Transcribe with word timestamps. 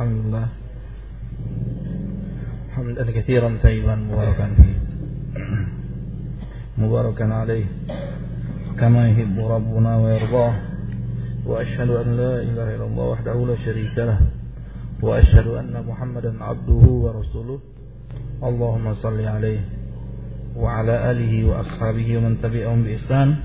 الحمد 0.00 0.26
لله. 0.26 0.46
حمدا 2.72 3.04
كثيرا 3.20 3.58
طيبا 3.62 3.94
مباركا 3.94 4.46
فيه. 4.56 4.78
مباركا 6.78 7.34
عليه. 7.34 7.64
كما 8.80 9.10
يحب 9.10 9.38
ربنا 9.38 9.96
ويرضاه. 9.96 10.54
وأشهد 11.46 11.90
أن 11.90 12.16
لا 12.16 12.32
إله 12.40 12.68
إلا 12.76 12.84
الله 12.84 13.04
وحده 13.04 13.46
لا 13.46 13.56
شريك 13.56 13.98
له. 13.98 14.18
وأشهد 15.02 15.46
أن 15.46 15.84
محمدا 15.88 16.44
عبده 16.44 16.84
ورسوله. 17.04 17.58
اللهم 18.42 18.94
صل 18.94 19.20
عليه 19.20 19.60
وعلى 20.56 21.10
آله 21.10 21.32
وأصحابه 21.44 22.16
ومن 22.16 22.40
تبعهم 22.42 22.82
بإحسان. 22.82 23.36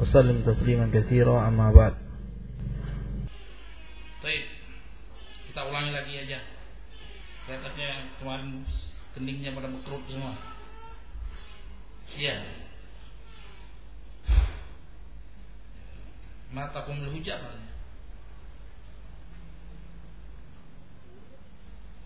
وسلم 0.00 0.36
تسليما 0.46 0.88
كثيرا 0.94 1.48
أما 1.48 1.72
بعد. 1.72 1.92
Keningnya 9.18 9.50
pada 9.50 9.66
berkerut 9.66 10.06
semua. 10.06 10.38
Iya. 12.14 12.38
Mata 16.54 16.86
kumul 16.86 17.12
hujat 17.12 17.42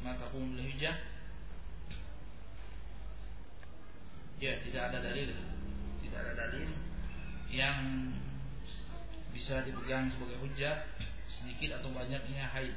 mata 0.03 0.27
kumul 0.35 0.59
hujat. 0.59 0.99
Ya 4.43 4.59
tidak 4.67 4.83
ada 4.91 4.99
dalil. 4.99 5.31
Tidak 6.03 6.19
ada 6.19 6.33
dalil 6.35 6.69
yang 7.53 8.11
bisa 9.31 9.63
dipegang 9.63 10.11
sebagai 10.11 10.41
hujah 10.43 10.89
sedikit 11.31 11.81
atau 11.81 11.95
banyaknya 11.95 12.45
haid 12.51 12.75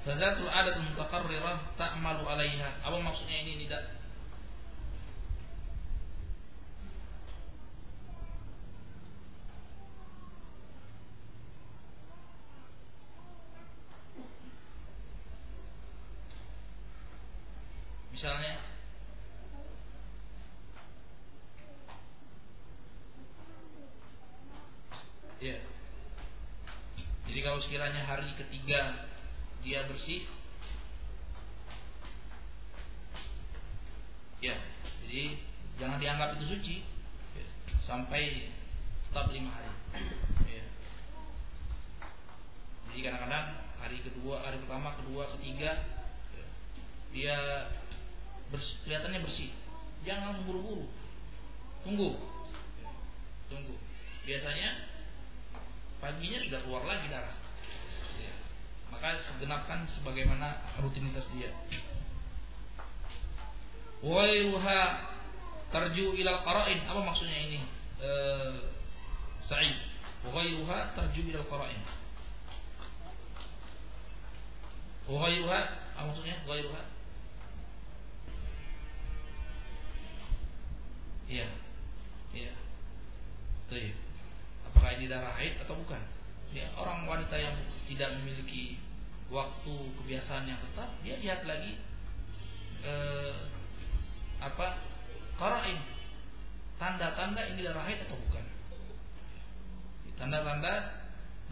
Fadatul 0.00 0.48
adat 0.48 0.80
mutaqarrirah 0.80 1.76
ta'malu 1.76 2.24
alaiha. 2.24 2.80
Apa 2.80 2.96
maksudnya 3.04 3.36
ini 3.44 3.68
tidak? 3.68 4.00
Misalnya 18.12 18.56
Ya. 25.40 25.56
Jadi 27.24 27.40
kalau 27.40 27.64
sekiranya 27.64 28.04
hari 28.04 28.28
ketiga 28.36 29.08
dia 29.60 29.84
bersih. 29.88 30.24
Ya 34.40 34.56
jadi 35.04 35.36
jangan 35.76 35.98
dianggap 36.00 36.38
itu 36.38 36.46
suci. 36.48 36.76
Ya, 37.36 37.46
sampai 37.84 38.48
tetap 39.10 39.28
lima 39.34 39.52
hari. 39.52 39.68
Ya. 40.46 40.64
jadi 42.90 43.00
kadang-kadang 43.10 43.46
hari 43.78 43.98
kedua 44.06 44.42
hari 44.42 44.62
pertama 44.62 44.94
kedua 45.02 45.34
ketiga 45.38 45.82
ya, 46.30 46.46
dia 47.10 47.36
bersih, 48.54 48.76
kelihatannya 48.86 49.20
bersih. 49.26 49.50
Jangan 50.06 50.46
buru-buru 50.48 50.88
tunggu. 51.84 52.16
Ya, 52.80 52.88
tunggu. 53.52 53.76
Biasanya 54.24 54.88
paginya 56.00 56.38
sudah 56.48 56.60
keluar 56.64 56.84
lagi 56.88 57.12
darah 57.12 57.39
maka 58.90 59.16
segenapkan 59.26 59.86
sebagaimana 59.96 60.60
rutinitas 60.82 61.24
dia. 61.34 61.50
Wairuha 64.00 64.80
tarju 65.70 66.16
ilal 66.18 66.42
qara'in. 66.44 66.84
Apa 66.84 67.00
maksudnya 67.00 67.38
ini? 67.38 67.60
E, 68.00 68.10
Sa'id. 69.46 69.76
Wairuha 70.26 70.94
tarju 70.98 71.20
ilal 71.30 71.46
qara'in. 71.46 71.80
Wairuha 75.10 75.60
apa 75.96 76.04
maksudnya? 76.06 76.38
Wairuha 76.46 76.82
iya. 81.30 81.46
Iya. 82.34 82.52
Tuh. 83.70 83.94
apakah 84.66 84.90
ini 84.98 85.06
darah 85.06 85.34
haid 85.38 85.62
atau 85.62 85.78
bukan 85.78 86.02
ya 86.50 86.66
orang 86.74 87.06
wanita 87.06 87.36
yang 87.38 87.54
tidak 87.86 88.18
memiliki 88.20 88.82
waktu 89.30 89.74
kebiasaan 90.02 90.50
yang 90.50 90.58
tetap 90.58 90.90
dia 91.06 91.14
lihat 91.22 91.46
lagi 91.46 91.78
eh, 92.82 93.34
apa 94.42 94.82
karain 95.38 95.78
tanda-tanda 96.80 97.44
ini 97.52 97.60
darah 97.60 97.84
haid 97.84 98.00
atau 98.08 98.16
bukan? 98.16 98.44
Tanda-tanda 100.16 100.72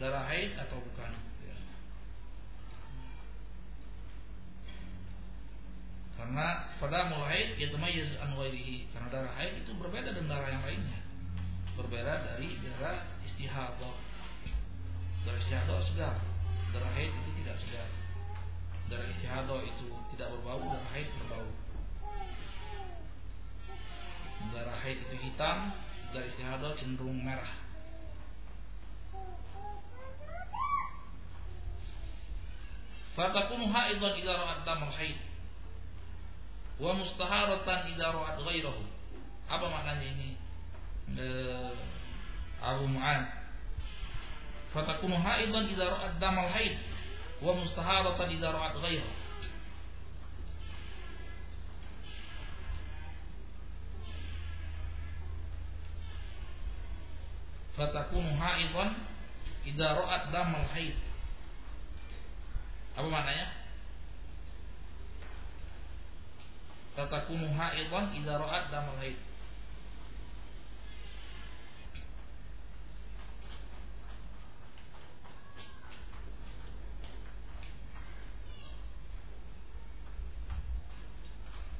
darah 0.01 0.25
haid 0.25 0.57
atau 0.57 0.81
bukan? 0.81 1.11
Ya. 1.45 1.57
karena 6.19 6.67
pada 6.81 7.07
mulai 7.13 7.55
itu 7.55 7.77
mayyiz 7.77 8.17
an 8.19 8.33
karena 8.35 9.07
darah 9.13 9.33
haid 9.37 9.61
itu 9.61 9.71
berbeda 9.77 10.11
dengan 10.17 10.41
darah 10.41 10.49
yang 10.49 10.65
lainnya. 10.65 10.99
Berbeda 11.77 12.25
dari 12.25 12.57
darah 12.59 13.05
istihadah 13.23 14.08
darah 15.25 15.39
istihadah 15.39 15.79
segar 15.83 16.15
darah 16.71 16.91
haid 16.95 17.11
itu 17.11 17.31
tidak 17.43 17.57
segar 17.59 17.89
darah 18.89 19.07
istihadah 19.09 19.59
itu 19.63 19.87
tidak 20.15 20.27
berbau 20.35 20.61
darah 20.67 20.89
haid 20.91 21.07
berbau. 21.21 21.47
Darah 24.55 24.77
haid 24.83 24.97
itu 25.03 25.15
hitam 25.19 25.71
darah 26.11 26.27
istihadah 26.27 26.71
cenderung 26.75 27.19
merah. 27.23 27.51
Fatakunu 33.15 33.67
haidan 33.67 34.15
idza 34.15 34.31
ra'at 34.31 34.63
damul 34.63 34.95
haid. 34.95 35.19
Wa 36.79 36.95
mustaharatan 36.95 37.91
idza 37.91 38.15
ra'at 38.15 38.39
ghairahu 38.39 38.99
apa 39.49 39.65
maknanya 39.65 40.05
ini? 40.13 40.29
Eh, 41.17 41.73
Abu 42.61 42.85
Mu'ad 42.85 43.38
fatakunu 44.73 45.17
haidan 45.17 45.65
idza 45.69 45.85
ra'at 45.89 46.19
damal 46.19 46.49
haid 46.49 46.77
wa 47.41 47.53
mustaharatan 47.55 48.29
idza 48.31 48.51
ra'at 48.51 48.75
ghayra 48.81 49.09
fatakunu 57.79 58.35
haidan 58.35 58.91
idza 59.63 59.87
ra'at 59.95 60.31
damal 60.35 60.67
haid. 60.75 60.99
Apa 62.99 63.07
maknanya? 63.07 63.47
Fatakunu 66.99 67.47
haidan 67.55 68.11
idza 68.19 68.35
ra'at 68.35 68.67
damal 68.67 68.99
haid 68.99 69.28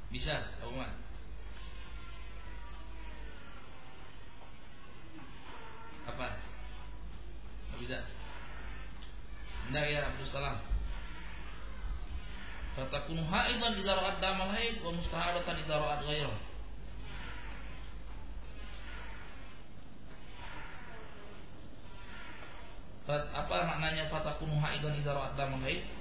Bisa, 0.10 0.42
Abu 0.66 0.74
Man. 0.74 0.90
Apa? 6.10 6.28
Tidak 7.70 7.78
bisa. 7.78 8.00
Tidak 9.70 9.86
ya 9.86 10.10
Abdul 10.10 10.30
Salam. 10.34 10.58
Fatakunu 12.74 13.22
haidan 13.30 13.78
idza 13.78 13.94
ra'at 13.94 14.18
damal 14.18 14.50
haid 14.50 14.82
wa 14.82 14.98
mustahadatan 14.98 15.62
idza 15.62 15.76
ra'at 15.78 16.02
ghairah. 16.02 16.40
Apa 23.10 23.56
maknanya 23.66 24.10
fatakunu 24.10 24.58
haidan 24.58 24.98
idza 24.98 25.14
ra'at 25.14 25.38
damal 25.38 25.62
haid? 25.62 25.99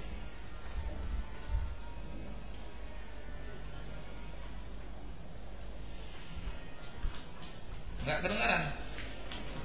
Enggak 8.09 8.25
kedengaran. 8.25 8.73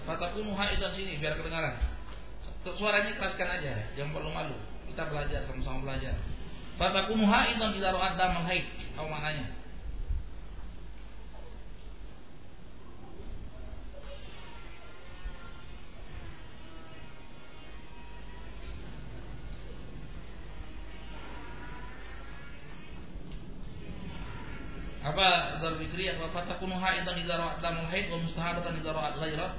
Fatakunu 0.04 0.52
haidan 0.52 0.92
sini 0.92 1.16
biar 1.16 1.32
kedengaran. 1.40 1.80
Suaranya 2.76 3.16
keraskan 3.16 3.48
aja, 3.56 3.88
jangan 3.96 4.12
perlu 4.12 4.28
malu. 4.36 4.52
Kita 4.84 5.08
belajar 5.08 5.48
sama-sama 5.48 5.88
belajar. 5.88 6.12
Fatakunu 6.76 7.24
haidan 7.24 7.72
idza 7.72 7.88
ra'at 7.88 8.20
damal 8.20 8.44
haid. 8.44 8.68
Apa 9.00 9.08
maknanya? 9.08 9.48
Apa 25.04 25.60
darul 25.60 25.84
bikri 25.84 26.08
apa? 26.08 26.32
Fatakunu 26.32 26.80
haidan 26.80 27.20
idza 27.20 27.36
ra'at 27.36 27.60
haid 27.92 28.08
wa 28.08 28.18
mustahadatan 28.24 28.80
idza 28.80 28.90
ra'at 28.96 29.14
ghairah 29.20 29.50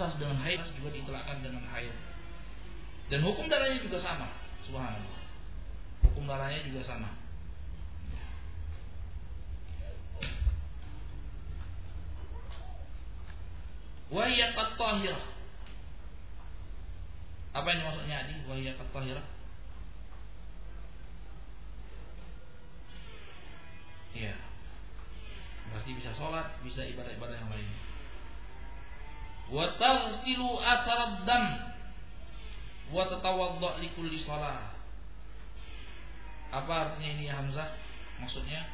nifas 0.00 0.16
dengan 0.16 0.40
haid 0.40 0.64
juga 0.80 0.96
ditelakkan 0.96 1.44
dengan 1.44 1.60
haid 1.76 1.92
dan 3.12 3.20
hukum 3.20 3.52
darahnya 3.52 3.84
juga 3.84 4.00
sama 4.00 4.32
subhanallah 4.64 5.20
hukum 6.20 6.24
darahnya 6.24 6.64
juga 6.64 6.80
sama. 6.84 7.10
Wahia 14.10 14.50
tahirah. 14.58 15.22
Apa 17.54 17.68
yang 17.70 17.82
maksudnya 17.86 18.16
adi? 18.26 18.34
Wahia 18.50 18.74
tahirah. 18.74 19.26
Iya. 24.10 24.34
Berarti 25.70 25.90
bisa 25.94 26.10
sholat, 26.18 26.58
bisa 26.66 26.82
ibadah-ibadah 26.82 27.36
yang 27.38 27.50
lain. 27.54 27.89
Wa 29.50 29.74
taghsilu 29.74 30.62
athar 30.62 31.26
dam 31.26 31.44
wa 32.94 33.02
tatawadda 33.10 33.82
li 33.82 33.90
kulli 33.98 34.22
salat. 34.22 34.70
Apa 36.50 36.72
artinya 36.90 37.08
ini 37.14 37.30
ya 37.30 37.38
Hamzah? 37.38 37.78
Maksudnya 38.18 38.66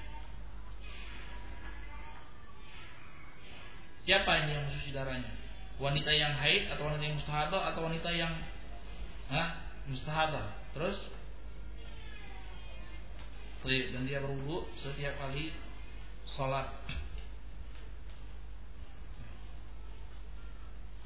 Siapa 4.07 4.47
ini 4.47 4.55
yang 4.55 4.65
mensuci 4.65 4.91
darahnya? 4.97 5.29
Wanita 5.77 6.09
yang 6.15 6.33
haid 6.41 6.73
atau 6.73 6.89
wanita 6.89 7.05
yang 7.05 7.19
mustahadah 7.21 7.63
atau 7.75 7.81
wanita 7.85 8.11
yang 8.17 8.33
Hah? 9.29 9.61
Mustahadah 9.91 10.57
Terus 10.73 10.99
Dan 13.67 14.09
dia 14.09 14.25
berwudu 14.25 14.71
setiap 14.81 15.21
kali 15.21 15.53
Sholat 16.25 16.71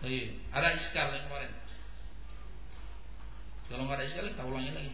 Ada 0.00 0.69
iskal 0.81 1.12
yang 1.12 1.29
kemarin 1.29 1.52
Kalau 3.69 3.82
nggak 3.85 3.99
ada 4.00 4.08
iskal 4.08 4.26
kita 4.32 4.49
ulangi 4.49 4.73
lagi 4.73 4.93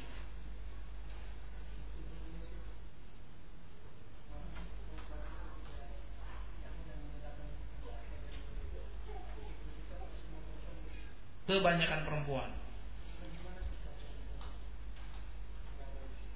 kebanyakan 11.47 12.03
perempuan. 12.03 12.51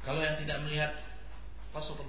Kalau 0.00 0.22
yang 0.22 0.38
tidak 0.40 0.62
melihat 0.64 0.92
qasatul 1.74 2.08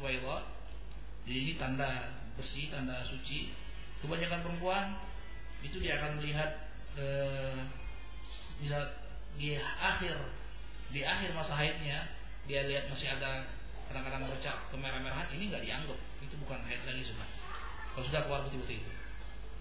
jadi 1.22 1.38
ini 1.38 1.54
tanda 1.60 2.18
bersih, 2.34 2.72
tanda 2.74 3.06
suci. 3.06 3.54
Kebanyakan 4.02 4.42
perempuan 4.42 4.98
itu 5.62 5.78
dia 5.78 6.02
akan 6.02 6.22
melihat 6.22 6.50
eh, 6.98 7.58
bisa 8.62 8.78
di 9.38 9.58
akhir 9.58 10.18
di 10.92 11.02
akhir 11.02 11.32
masa 11.34 11.56
haidnya 11.56 12.12
dia 12.46 12.68
lihat 12.68 12.92
masih 12.92 13.08
ada 13.16 13.48
kadang-kadang 13.88 14.28
bercak 14.28 14.58
kemerah-merahan 14.74 15.28
ini 15.34 15.52
nggak 15.52 15.64
dianggap. 15.64 16.00
Itu 16.22 16.36
bukan 16.42 16.60
haid 16.68 16.82
lagi 16.84 17.02
sudah 17.06 17.28
kalau 17.92 18.06
sudah 18.08 18.22
keluar 18.24 18.42
putih-putih 18.48 18.78
itu. 18.82 18.92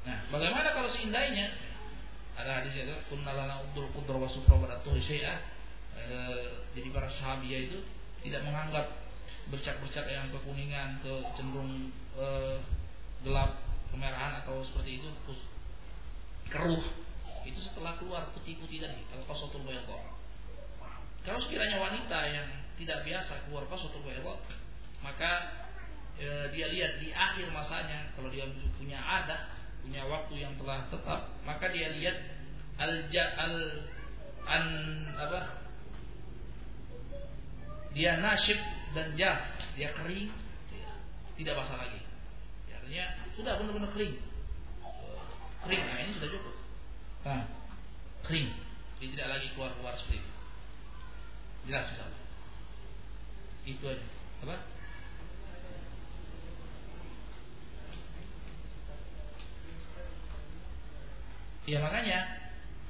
Nah 0.06 0.19
bagaimana 0.31 0.70
kalau 0.73 0.88
seindahnya 0.91 1.50
ada 2.38 2.62
hadis 2.62 2.73
itu 2.73 2.94
kunnalana 3.11 3.61
udul 3.70 3.91
qudra 3.93 4.17
wa 4.17 4.31
sufra 4.31 4.56
wa 4.56 4.70
syai'ah 4.81 5.38
e, 5.99 6.17
jadi 6.73 6.88
para 6.94 7.11
sahabiah 7.11 7.69
itu 7.69 7.79
tidak 8.25 8.47
menganggap 8.47 8.87
bercak-bercak 9.50 10.06
yang 10.08 10.31
kekuningan 10.32 11.02
ke 11.05 11.12
cenderung 11.37 11.91
e, 12.17 12.26
gelap 13.26 13.61
kemerahan 13.91 14.41
atau 14.41 14.62
seperti 14.64 15.02
itu 15.02 15.08
keruh 16.50 16.85
itu 17.47 17.61
setelah 17.62 17.97
keluar 17.97 18.29
putih-putih 18.37 18.82
tadi 18.82 19.00
kalau 19.08 19.25
qasatul 19.31 19.64
kalau 21.20 21.41
sekiranya 21.47 21.79
wanita 21.79 22.19
yang 22.29 22.49
tidak 22.76 23.06
biasa 23.06 23.49
keluar 23.49 23.64
qasatul 23.70 24.02
bayadha 24.05 24.37
maka 25.00 25.32
e, 26.20 26.52
dia 26.52 26.69
lihat 26.69 27.00
di 27.00 27.08
akhir 27.14 27.49
masanya 27.55 28.12
kalau 28.12 28.29
dia 28.29 28.44
punya 28.76 29.00
ada 29.00 29.61
punya 29.81 30.02
waktu 30.06 30.35
yang 30.44 30.52
telah 30.61 30.87
tetap, 30.93 31.20
maka 31.43 31.73
dia 31.73 31.88
lihat 31.97 32.17
al 32.76 32.93
al 33.17 33.56
an 34.44 34.64
apa? 35.17 35.41
Dia 37.91 38.23
nasib 38.23 38.61
dan 38.94 39.19
jaf, 39.19 39.41
dia 39.75 39.91
kering, 39.99 40.31
tidak 41.35 41.55
basah 41.58 41.76
lagi. 41.81 42.00
Ya, 42.70 42.75
artinya 42.79 43.06
sudah 43.35 43.52
benar-benar 43.58 43.91
kering. 43.97 44.14
Kering, 45.64 45.82
nah 45.84 45.96
ini 46.00 46.10
sudah 46.16 46.28
cukup. 46.32 46.54
Nah, 47.28 47.44
kering. 48.24 48.48
Dia 49.00 49.08
tidak 49.16 49.28
lagi 49.32 49.46
keluar-keluar 49.56 49.96
seperti 49.96 50.20
itu. 50.20 50.32
Jelas 51.68 51.84
sekali. 51.92 52.18
Itu 53.68 53.84
aja. 53.88 54.06
Apa? 54.40 54.56
Ya 61.68 61.78
makanya 61.78 62.18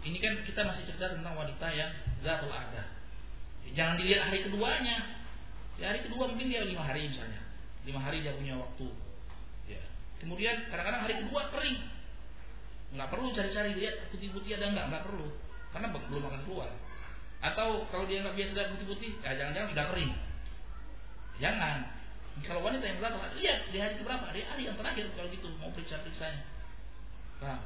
ini 0.07 0.17
kan 0.23 0.41
kita 0.47 0.65
masih 0.65 0.89
cerita 0.89 1.13
tentang 1.13 1.37
wanita 1.37 1.67
yang 1.75 1.91
zatul 2.25 2.49
ada. 2.49 2.97
Jangan 3.77 4.01
dilihat 4.01 4.31
hari 4.33 4.47
keduanya. 4.49 5.21
Ya, 5.77 5.93
hari 5.93 6.05
kedua 6.05 6.29
mungkin 6.33 6.49
dia 6.49 6.65
lima 6.65 6.85
hari 6.85 7.13
misalnya. 7.13 7.45
Lima 7.85 8.01
hari 8.01 8.25
dia 8.25 8.33
punya 8.33 8.57
waktu. 8.57 8.89
Ya. 9.69 9.83
Kemudian 10.23 10.71
kadang-kadang 10.73 11.05
hari 11.05 11.15
kedua 11.21 11.53
kering. 11.53 12.00
Nggak 12.91 13.09
perlu 13.11 13.31
cari-cari 13.31 13.71
lihat 13.79 14.11
putih-putih 14.11 14.59
ada 14.59 14.67
nggak, 14.75 14.87
nggak 14.91 15.05
perlu. 15.07 15.27
Karena 15.71 15.87
belum 15.95 16.23
akan 16.27 16.41
keluar. 16.47 16.71
Atau 17.41 17.87
kalau 17.89 18.05
dia 18.11 18.21
nggak 18.27 18.37
biasa 18.37 18.53
lihat 18.57 18.71
putih-putih, 18.77 19.11
ya 19.23 19.31
jangan-jangan 19.39 19.69
sudah 19.73 19.87
kering. 19.95 20.13
Jangan. 21.41 21.79
Kalau 22.41 22.63
wanita 22.65 22.85
yang 22.87 22.99
zatul 23.03 23.21
lihat 23.37 23.59
di 23.69 23.79
hari 23.79 23.95
keberapa? 24.01 24.27
Di 24.33 24.41
hari 24.47 24.63
yang 24.65 24.77
terakhir 24.79 25.13
kalau 25.13 25.29
gitu 25.29 25.49
mau 25.61 25.69
periksa-periksanya. 25.75 26.41
Nah, 27.41 27.59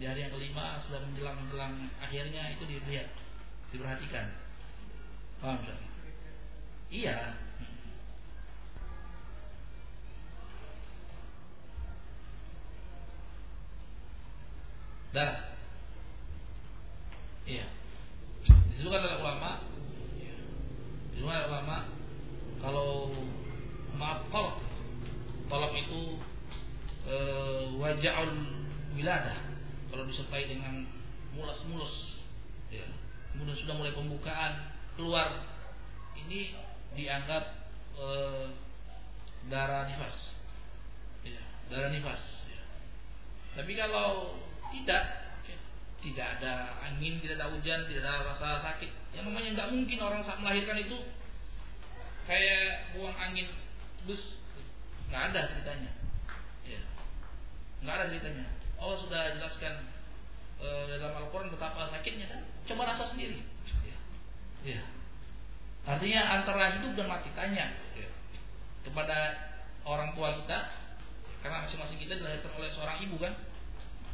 di 0.00 0.04
hari 0.08 0.24
yang 0.24 0.32
kelima 0.32 0.80
sudah 0.82 1.00
menjelang 1.04 1.36
menjelang 1.36 1.74
akhirnya 2.00 2.56
itu 2.56 2.64
dilihat 2.64 3.12
diperhatikan 3.72 4.34
paham 5.38 5.62
iya 6.88 7.36
darah 15.12 15.52
iya. 17.46 17.66
Disebutkan 18.72 19.02
oleh 19.06 19.18
ulama. 19.22 19.50
Disebutkan 21.12 21.38
oleh 21.38 21.50
ulama 21.50 21.76
kalau 22.62 23.12
maaf 23.98 24.26
tolak. 24.30 25.72
Itu 25.76 26.18
e, 27.06 27.16
wajahul 27.78 28.32
wiladah. 28.96 29.38
Kalau 29.92 30.04
disertai 30.08 30.48
dengan 30.48 30.88
mulus-mulus. 31.36 32.24
Ya. 32.72 32.88
kemudian 33.36 33.56
sudah 33.60 33.74
mulai 33.76 33.92
pembukaan 33.92 34.72
keluar. 34.96 35.44
Ini 36.16 36.56
dianggap 36.96 37.44
e, 37.98 38.06
darah 39.50 39.90
nifas. 39.90 40.16
Ya, 41.26 41.42
darah 41.68 41.90
nifas. 41.92 42.22
Ya. 42.48 42.62
tapi 43.58 43.76
kalau 43.76 44.40
tidak 44.72 45.02
tidak 46.02 46.26
ada 46.40 46.82
angin 46.82 47.22
tidak 47.22 47.38
ada 47.38 47.48
hujan 47.54 47.86
tidak 47.86 48.02
ada 48.02 48.26
rasa 48.32 48.58
sakit 48.64 48.90
yang 49.14 49.28
namanya 49.28 49.54
nggak 49.54 49.68
mungkin 49.70 49.98
orang 50.02 50.22
saat 50.26 50.42
melahirkan 50.42 50.80
itu 50.82 50.98
kayak 52.26 52.90
buang 52.96 53.14
angin 53.14 53.52
bus 54.08 54.40
nggak 55.12 55.30
ada 55.30 55.40
ceritanya 55.52 55.90
ya. 56.66 56.80
nggak 57.84 57.94
ada 57.94 58.06
ceritanya 58.10 58.46
Allah 58.82 58.98
sudah 58.98 59.22
jelaskan 59.38 59.74
e, 60.58 60.68
dalam 60.90 61.14
Al-Quran 61.22 61.54
betapa 61.54 61.86
sakitnya 61.86 62.26
kan. 62.26 62.42
Coba 62.66 62.90
rasa 62.90 63.14
sendiri. 63.14 63.46
Ya. 63.86 63.96
ya. 64.66 64.82
Artinya 65.86 66.42
antara 66.42 66.78
hidup 66.78 66.98
dan 66.98 67.06
mati 67.06 67.30
tanya 67.38 67.78
ya. 67.94 68.10
kepada 68.82 69.18
orang 69.86 70.14
tua 70.18 70.34
kita 70.42 70.58
karena 71.42 71.66
masing-masing 71.66 71.98
kita 71.98 72.18
dilahirkan 72.22 72.54
oleh 72.54 72.70
seorang 72.70 72.98
ibu 73.02 73.18
kan 73.18 73.34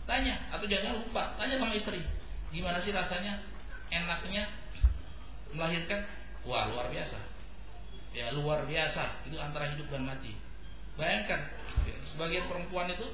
tanya 0.08 0.48
atau 0.48 0.64
jangan 0.64 1.04
lupa. 1.04 1.36
Tanya 1.36 1.60
sama 1.60 1.76
istri. 1.76 2.00
Gimana 2.48 2.80
sih 2.80 2.96
rasanya? 2.96 3.44
Enaknya 3.92 4.48
melahirkan? 5.52 6.08
Wah 6.48 6.72
luar 6.72 6.88
biasa. 6.88 7.20
Ya 8.16 8.32
luar 8.32 8.64
biasa. 8.64 9.28
Itu 9.28 9.36
antara 9.36 9.68
hidup 9.68 9.92
dan 9.92 10.08
mati. 10.08 10.32
Bayangkan 10.96 11.52
ya, 11.84 11.94
sebagian 12.08 12.48
perempuan 12.48 12.88
itu 12.88 13.06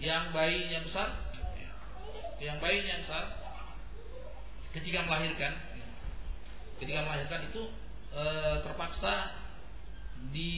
yang 0.00 0.34
bayinya 0.34 0.84
besar 0.84 1.32
ya, 1.56 1.70
yang 2.40 2.56
bayinya 2.60 3.04
besar 3.04 3.24
ketika 4.72 5.04
melahirkan 5.04 5.52
ketika 6.80 7.04
melahirkan 7.04 7.52
itu 7.52 7.68
e, 8.12 8.24
terpaksa 8.64 9.36
di 10.32 10.52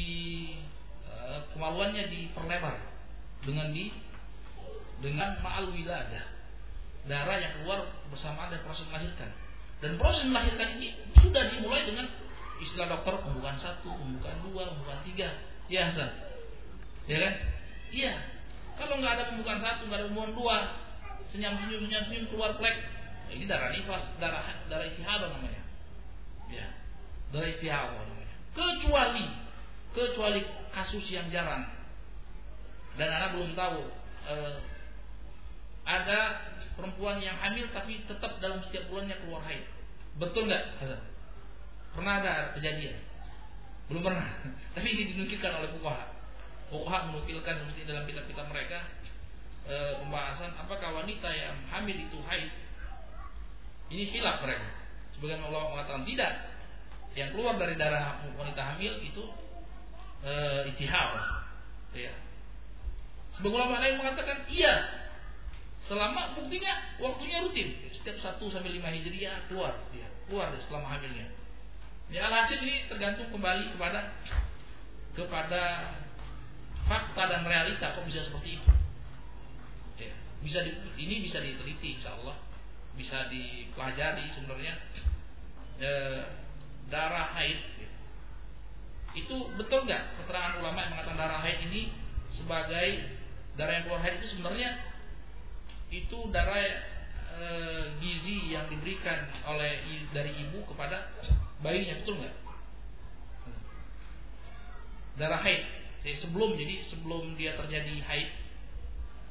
e, 1.02 1.12
kemaluannya 1.50 2.06
diperlebar 2.06 2.78
dengan 3.42 3.74
di 3.74 3.90
dengan 5.02 5.36
ma'al 5.42 5.74
wiladah 5.74 6.26
darah 7.10 7.36
yang 7.42 7.52
keluar 7.58 7.90
bersamaan 8.08 8.54
dengan 8.54 8.62
proses 8.62 8.86
melahirkan 8.86 9.30
dan 9.82 9.98
proses 9.98 10.22
melahirkan 10.30 10.78
ini 10.78 10.94
sudah 11.18 11.50
dimulai 11.50 11.82
dengan 11.82 12.06
istilah 12.62 12.86
dokter 12.86 13.18
pembukaan 13.18 13.58
satu, 13.58 13.90
pembukaan 13.90 14.38
dua, 14.46 14.70
pembukaan 14.70 15.02
tiga. 15.02 15.28
Ya 15.66 15.90
Hasan. 15.90 16.10
Ya 17.10 17.18
kan? 17.18 17.34
Iya. 17.90 18.12
Kalau 18.78 19.02
nggak 19.02 19.12
ada 19.18 19.24
pembukaan 19.34 19.58
satu, 19.58 19.90
nggak 19.90 19.98
ada 19.98 20.06
pembukaan 20.06 20.34
dua, 20.38 20.56
senyum 21.34 21.58
senyum 21.58 21.82
senyum 21.90 22.04
senyum 22.06 22.26
keluar 22.30 22.54
plek. 22.56 22.78
Nah, 23.26 23.32
ini 23.34 23.44
darah 23.50 23.74
nifas, 23.74 24.06
darah 24.22 24.46
darah 24.70 24.86
istihadah 24.86 25.28
namanya. 25.34 25.62
Ya. 26.46 26.66
Darah 27.34 27.50
istihadah 27.50 28.06
namanya. 28.06 28.36
Kecuali 28.54 29.26
kecuali 29.90 30.40
kasus 30.70 31.04
yang 31.10 31.26
jarang. 31.34 31.66
Dan 32.94 33.08
anak 33.10 33.34
belum 33.34 33.56
tahu 33.58 33.88
eh, 34.30 34.52
ada 35.82 36.18
perempuan 36.78 37.18
yang 37.18 37.34
hamil 37.38 37.66
tapi 37.74 38.02
tetap 38.06 38.38
dalam 38.38 38.62
setiap 38.66 38.88
bulannya 38.90 39.16
keluar 39.22 39.42
haid. 39.46 39.66
Betul 40.16 40.48
nggak? 40.48 40.64
Pernah 41.92 42.14
ada 42.24 42.34
kejadian? 42.56 42.96
Belum 43.92 44.02
pernah. 44.08 44.24
Tapi 44.74 44.86
ini 44.88 45.02
dinukilkan 45.12 45.52
oleh 45.52 45.68
Fuqaha. 45.76 46.04
Fuqaha 46.72 47.12
menukilkan 47.12 47.54
seperti 47.60 47.84
dalam 47.84 48.08
kitab-kitab 48.08 48.48
mereka 48.48 48.88
e, 49.68 50.00
pembahasan 50.00 50.56
apakah 50.56 50.96
wanita 50.96 51.28
yang 51.28 51.52
hamil 51.68 51.96
itu 51.96 52.18
haid. 52.24 52.48
Ini 53.92 54.08
hilaf 54.08 54.40
mereka. 54.40 54.68
Sebagian 55.12 55.44
Allah 55.44 55.76
mengatakan 55.76 56.08
tidak. 56.08 56.32
Yang 57.12 57.36
keluar 57.36 57.60
dari 57.60 57.76
darah 57.76 58.24
wanita 58.32 58.62
hamil 58.72 58.92
itu 59.04 59.24
e. 60.24 60.32
Ya. 61.92 62.12
Sebagian 63.36 63.56
ulama 63.60 63.84
lain 63.84 64.00
mengatakan 64.00 64.48
iya. 64.48 65.01
Selama 65.92 66.32
buktinya 66.32 66.72
waktunya 66.96 67.44
rutin. 67.44 67.76
Setiap 67.92 68.16
1 68.16 68.40
sampai 68.48 68.80
5 68.80 68.96
Hijriah 68.96 69.44
keluar 69.52 69.76
dia. 69.92 70.08
Keluar 70.24 70.48
dia 70.48 70.64
selama 70.64 70.88
hamilnya. 70.88 71.28
Ya 72.08 72.32
alhasil 72.32 72.64
ini 72.64 72.88
tergantung 72.88 73.28
kembali 73.28 73.76
kepada 73.76 74.16
kepada 75.12 75.92
fakta 76.88 77.22
dan 77.28 77.44
realita 77.44 77.92
kok 77.92 78.08
bisa 78.08 78.24
seperti 78.24 78.56
itu. 78.56 78.70
Ya, 80.00 80.16
bisa 80.40 80.64
di, 80.64 80.72
ini 80.96 81.28
bisa 81.28 81.44
diteliti 81.44 82.00
insya 82.00 82.16
Allah 82.16 82.40
bisa 82.92 83.28
dipelajari 83.32 84.28
sebenarnya 84.36 84.74
e, 85.80 85.90
darah 86.92 87.32
haid 87.32 87.60
ya. 87.80 87.90
itu 89.16 89.36
betul 89.56 89.88
nggak 89.88 90.20
keterangan 90.20 90.60
ulama 90.60 90.84
yang 90.84 90.92
mengatakan 90.92 91.16
darah 91.16 91.40
haid 91.40 91.72
ini 91.72 91.88
sebagai 92.28 93.16
darah 93.56 93.80
yang 93.80 93.84
keluar 93.88 94.00
haid 94.04 94.20
itu 94.20 94.36
sebenarnya 94.36 94.91
itu 95.92 96.18
darah 96.32 96.56
e, 97.36 97.46
gizi 98.00 98.48
yang 98.48 98.64
diberikan 98.72 99.28
oleh 99.44 99.84
dari 100.16 100.32
ibu 100.40 100.64
kepada 100.64 101.12
bayinya 101.60 102.00
betul 102.00 102.16
nggak? 102.16 102.36
Darah 105.20 105.40
haid. 105.44 105.62
Jadi 106.02 106.16
sebelum 106.24 106.56
jadi 106.56 106.82
sebelum 106.88 107.36
dia 107.36 107.54
terjadi 107.54 108.00
haid, 108.08 108.30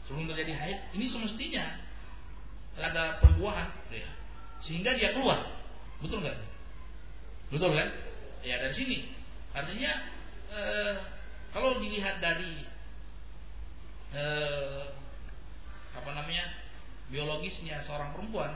sebelum 0.05 0.29
terjadi 0.29 0.53
haid, 0.53 0.79
ini 0.95 1.05
semestinya 1.09 1.81
ada 2.79 3.19
pembuahan, 3.19 3.67
ya. 3.91 4.07
sehingga 4.63 4.95
dia 4.95 5.11
keluar. 5.11 5.43
Betul 5.99 6.23
nggak? 6.23 6.37
Betul 7.51 7.75
kan? 7.75 7.89
Ya 8.45 8.61
dari 8.61 8.75
sini. 8.77 9.11
Artinya 9.51 9.91
eh, 10.53 10.93
kalau 11.51 11.81
dilihat 11.83 12.23
dari 12.23 12.63
eh, 14.15 15.00
apa 15.91 16.09
namanya 16.15 16.45
biologisnya 17.11 17.83
seorang 17.83 18.15
perempuan, 18.15 18.55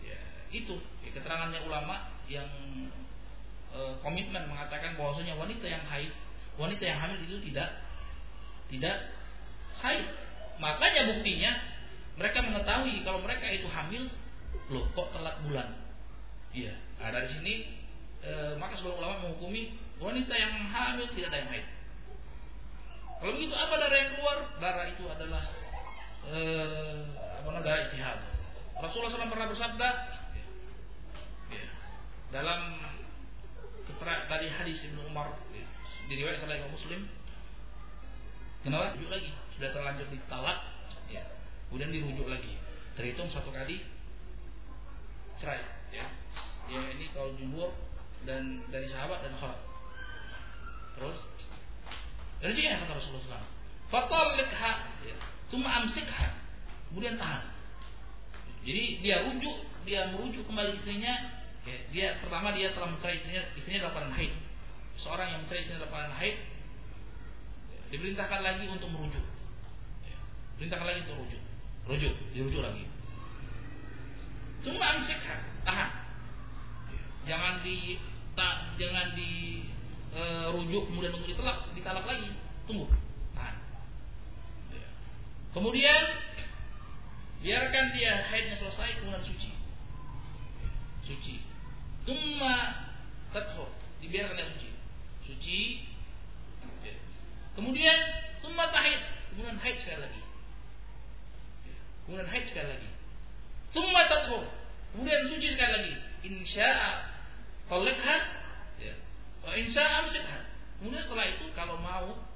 ya 0.00 0.18
itu 0.54 0.78
ya, 1.02 1.10
keterangannya 1.10 1.66
ulama 1.66 2.14
yang 2.30 2.46
e, 3.74 3.80
komitmen 4.00 4.46
mengatakan 4.46 4.94
bahwasanya 4.94 5.34
wanita 5.34 5.66
yang 5.66 5.82
haid, 5.90 6.14
wanita 6.54 6.84
yang 6.86 6.98
hamil 7.02 7.18
itu 7.26 7.36
tidak 7.50 7.82
tidak 8.70 8.96
haid. 9.82 10.06
Makanya 10.58 11.14
buktinya 11.14 11.50
mereka 12.18 12.42
mengetahui 12.42 13.02
kalau 13.02 13.22
mereka 13.22 13.46
itu 13.50 13.66
hamil, 13.70 14.06
loh 14.70 14.84
kok 14.94 15.10
telat 15.10 15.38
bulan. 15.42 15.68
Iya, 16.54 16.74
nah, 17.02 17.10
dari 17.10 17.28
sini 17.34 17.54
e, 18.22 18.54
maka 18.56 18.78
sebagian 18.78 19.02
ulama 19.02 19.26
menghukumi 19.26 19.74
wanita 19.98 20.34
yang 20.38 20.54
hamil 20.70 21.06
tidak 21.14 21.34
ada 21.34 21.38
yang 21.42 21.50
haid. 21.50 21.66
Kalau 23.18 23.34
begitu 23.34 23.54
apa 23.58 23.74
darah 23.82 23.98
yang 23.98 24.10
keluar? 24.14 24.38
Darah 24.62 24.86
itu 24.86 25.04
adalah 25.10 25.42
e, 26.26 26.40
apa 27.14 27.48
namanya? 27.54 27.86
Istihad. 27.86 28.18
Rasulullah 28.78 29.10
SAW 29.10 29.30
pernah 29.30 29.48
bersabda, 29.50 29.88
dalam 32.28 32.60
dari 34.28 34.48
hadis 34.52 34.84
Ibnu 34.84 35.10
Umar 35.10 35.32
diriwayatkan 36.06 36.46
oleh 36.46 36.60
Imam 36.60 36.72
Muslim 36.76 37.00
kenapa? 38.62 38.94
Rujuk 38.94 39.10
lagi 39.10 39.30
sudah 39.56 39.68
terlanjur 39.74 40.06
ditalak 40.12 40.58
ya 41.10 41.24
kemudian 41.68 41.90
dirujuk 41.92 42.28
lagi. 42.28 42.54
Terhitung 42.94 43.28
satu 43.32 43.50
kali 43.50 43.82
cerai 45.40 45.62
ya. 45.90 46.06
Ya 46.68 46.80
ini 46.92 47.08
kalau 47.16 47.32
jumhur 47.40 47.72
dan 48.28 48.60
dari 48.68 48.86
sahabat 48.92 49.24
dan 49.24 49.32
khalaf. 49.40 49.60
Terus 50.98 51.18
rezekinya 52.44 52.84
kata 52.86 52.92
Rasulullah 53.02 53.40
SAW 53.40 53.56
fatallikha 53.88 54.72
ya, 55.00 55.16
tuma 55.48 55.84
amsikha 55.84 56.36
kemudian 56.92 57.16
tahan 57.16 57.42
jadi 58.64 58.84
dia 59.00 59.16
rujuk 59.28 59.56
dia 59.88 60.12
merujuk 60.12 60.44
kembali 60.44 60.76
istrinya 60.76 61.38
Ya, 61.68 61.78
dia 61.92 62.06
pertama 62.24 62.56
dia 62.56 62.72
telah 62.72 62.88
mencari 62.96 63.20
istrinya, 63.20 63.44
istrinya 63.52 63.92
keadaan 63.92 64.16
haid. 64.16 64.32
Seorang 64.96 65.28
yang 65.36 65.40
mencari 65.44 65.60
istrinya 65.60 65.84
dalam 65.84 65.92
keadaan 65.92 66.14
haid 66.16 66.36
diperintahkan 67.92 68.40
lagi 68.40 68.64
untuk 68.72 68.88
merujuk. 68.88 69.24
Ya, 70.08 70.18
perintahkan 70.56 70.86
lagi 70.88 71.00
untuk 71.04 71.16
merujuk. 71.20 71.42
Rujuk, 71.88 72.14
dirujuk 72.32 72.62
lagi. 72.64 72.84
Semua 74.64 74.96
amsikha, 74.96 75.36
tahan. 75.68 75.90
Ya, 76.88 77.02
jangan 77.28 77.60
di 77.60 78.00
tak 78.32 78.76
jangan 78.80 79.12
di 79.12 79.64
e, 80.12 80.22
rujuk 80.52 80.88
kemudian 80.88 81.12
untuk 81.12 81.28
ditalak, 81.28 81.68
ditalak 81.76 82.04
lagi. 82.08 82.32
Tunggu. 82.64 82.88
Kemudian 85.56 86.02
biarkan 87.40 87.84
dia 87.96 88.20
haidnya 88.28 88.56
selesai 88.58 89.00
kemudian 89.00 89.24
suci. 89.24 89.50
Suci. 91.08 91.36
Tumma 92.04 92.84
tadhur. 93.32 93.72
Dibiarkan 94.04 94.36
dia 94.36 94.48
suci. 94.52 94.70
Suci. 95.24 95.60
Kemudian 97.56 97.98
tumma 98.44 98.68
tahid. 98.70 99.02
Kemudian 99.32 99.56
haid 99.58 99.76
sekali 99.80 100.00
lagi. 100.04 100.22
Kemudian 102.06 102.28
haid 102.28 102.44
sekali 102.52 102.68
lagi. 102.68 102.90
Tumma 103.72 104.06
tadhur. 104.06 104.44
Kemudian 104.92 105.26
suci 105.32 105.48
sekali 105.56 105.72
lagi. 105.74 105.94
Insya'a 106.28 107.08
talakha. 107.66 108.16
Ya. 108.78 108.94
Wa 109.42 109.56
insya'a 109.56 110.06
amsikha. 110.06 110.38
Kemudian 110.78 111.02
setelah 111.02 111.26
itu 111.26 111.44
kalau 111.56 111.80
mau 111.80 112.14
ya. 112.14 112.27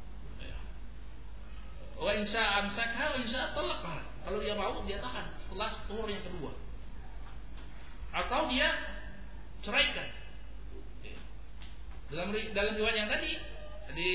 Wa 2.02 2.10
insya'a 2.18 2.66
amsakha 2.66 3.14
wa 3.14 3.18
insya'a 3.22 3.54
talakha. 3.54 3.96
Kalau 4.26 4.38
dia 4.42 4.54
mau 4.58 4.82
dia 4.82 4.98
tahan 4.98 5.38
setelah 5.38 5.70
tuhur 5.86 6.10
yang 6.10 6.22
kedua. 6.26 6.50
Atau 8.10 8.50
dia 8.50 8.74
ceraikan. 9.62 10.08
Dalam 12.10 12.28
dalam 12.34 12.72
riwayat 12.76 12.96
yang 13.06 13.10
tadi 13.10 13.32
di 13.94 14.10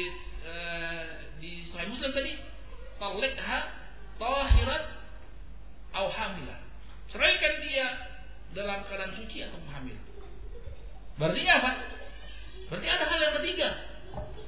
uh, 0.46 1.06
di 1.39 1.65
Sahih 1.72 1.89
Muslim 1.96 2.12
tadi, 2.12 2.36
talikha 3.00 3.60
tahirat 4.20 4.84
au 5.96 6.08
hamilah. 6.12 6.60
Ceraikan 7.08 7.53
dia 7.63 7.88
dalam 8.51 8.84
keadaan 8.86 9.15
suci 9.15 9.48
atau 9.48 9.63
hamil. 9.72 9.96
Berarti 11.15 11.41
apa? 11.48 11.72
Berarti 12.67 12.88
ada 12.91 13.06
hal 13.08 13.20
yang 13.24 13.36
ketiga. 13.41 13.70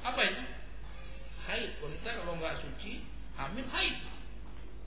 Apa 0.04 0.20
itu? 0.28 0.44
haid. 1.50 1.70
Wanita 1.82 2.10
kalau 2.22 2.38
nggak 2.38 2.54
suci, 2.62 3.02
hamil 3.38 3.66
haid. 3.70 3.96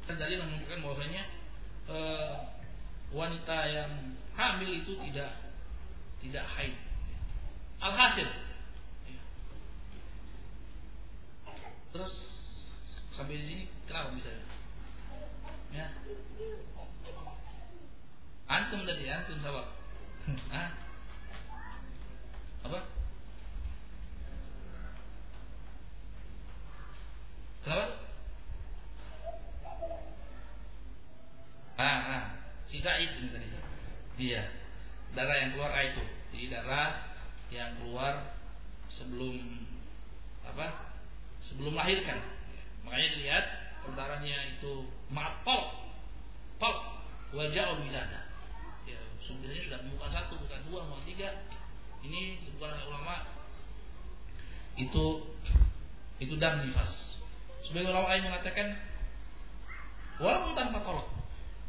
Dan 0.03 0.15
dalil 0.19 0.43
menunjukkan 0.43 0.79
bahwasanya 0.83 1.23
e, 1.87 1.97
wanita 3.15 3.57
yang 3.71 3.91
hamil 4.35 4.71
itu 4.71 4.99
tidak 5.09 5.31
tidak 6.19 6.45
haid. 6.57 6.75
Alhasil. 7.79 8.27
Terus 11.93 12.13
sampai 13.13 13.37
di 13.37 13.45
sini 13.45 13.63
kenapa 13.85 14.17
bisa? 14.17 14.31
Ya. 15.69 15.87
Antum 18.49 18.81
tadi, 18.85 19.05
antum 19.09 19.37
sabab. 19.39 19.67
Hah? 20.53 20.69
Apa? 22.63 22.79
Kenapa? 27.63 28.02
Ah, 31.77 31.99
ah. 32.05 32.23
Si 32.69 32.79
Said 32.79 33.17
ini 33.19 33.29
tadi. 33.33 33.47
Iya. 34.19 34.43
Darah 35.13 35.35
yang 35.37 35.49
keluar 35.57 35.71
ah, 35.73 35.83
itu. 35.83 36.03
Jadi 36.33 36.45
darah 36.49 36.89
yang 37.53 37.77
keluar 37.81 38.33
sebelum 38.89 39.65
apa? 40.45 40.93
Sebelum 41.49 41.73
melahirkan. 41.77 42.21
Makanya 42.85 43.09
dilihat 43.17 43.45
darahnya 43.91 44.37
itu 44.55 44.87
matol, 45.11 45.91
tol, 46.55 47.03
wajah 47.35 47.75
wilada. 47.83 48.31
Ya, 48.87 48.99
sebenarnya 49.19 49.61
sudah 49.67 49.79
bukan 49.91 50.09
satu, 50.09 50.33
bukan 50.39 50.59
dua, 50.71 50.79
bukan 50.87 51.03
tiga. 51.03 51.29
Ini 52.03 52.39
sebuah 52.47 52.83
ulama 52.91 53.27
itu 54.75 55.23
itu 56.17 56.33
dam 56.41 56.65
nifas 56.65 57.21
Sebagai 57.63 57.95
ulama 57.95 58.11
lain 58.11 58.27
mengatakan 58.27 58.67
walaupun 60.19 60.51
tanpa 60.51 60.83
tolak, 60.83 61.07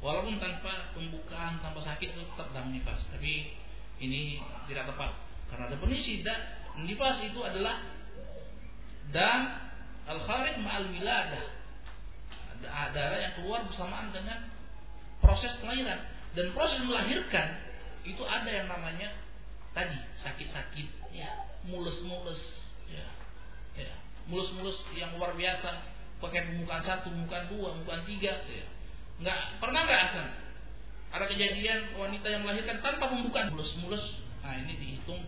walaupun 0.04 0.36
tanpa 0.36 0.92
pembukaan, 0.92 1.56
tanpa 1.64 1.80
sakit 1.80 2.12
itu 2.12 2.20
tetap 2.36 2.52
dalam 2.52 2.76
nifas. 2.76 3.08
Tapi 3.08 3.56
ini 4.04 4.36
tidak 4.68 4.92
tepat. 4.92 5.16
Karena 5.48 5.72
definisi 5.72 6.20
da, 6.20 6.36
nifas 6.76 7.24
itu 7.24 7.40
adalah 7.40 7.80
dan 9.08 9.64
al 10.04 10.20
kharij 10.20 10.60
ma'al 10.60 10.92
wiladah. 10.92 11.44
Darah 12.64 13.20
yang 13.20 13.34
keluar 13.40 13.64
bersamaan 13.64 14.12
dengan 14.12 14.44
proses 15.24 15.56
kelahiran. 15.64 16.04
Dan 16.36 16.52
proses 16.52 16.84
melahirkan 16.84 17.60
itu 18.04 18.20
ada 18.24 18.48
yang 18.48 18.68
namanya 18.68 19.12
tadi 19.72 19.96
sakit-sakit 20.20 20.88
ya 21.12 21.28
mulus-mulus. 21.64 22.40
Ya. 22.88 23.08
Ya. 23.76 23.92
Mulus-mulus 24.28 24.84
yang 24.96 25.16
luar 25.16 25.32
biasa. 25.36 25.92
Pakai 26.20 26.48
pembukaan 26.48 26.80
satu, 26.80 27.12
pembukaan 27.12 27.52
dua, 27.52 27.76
pembukaan 27.76 28.04
tiga, 28.08 28.32
ya. 28.48 28.64
Nggak 29.22 29.62
pernah 29.62 29.80
nggak 29.86 30.02
asal 30.10 30.26
ada 31.14 31.30
kejadian 31.30 31.94
wanita 31.94 32.26
yang 32.26 32.42
melahirkan 32.42 32.82
tanpa 32.82 33.06
pembukaan 33.06 33.54
mulus-mulus, 33.54 34.18
nah 34.42 34.58
ini 34.58 34.74
dihitung 34.74 35.22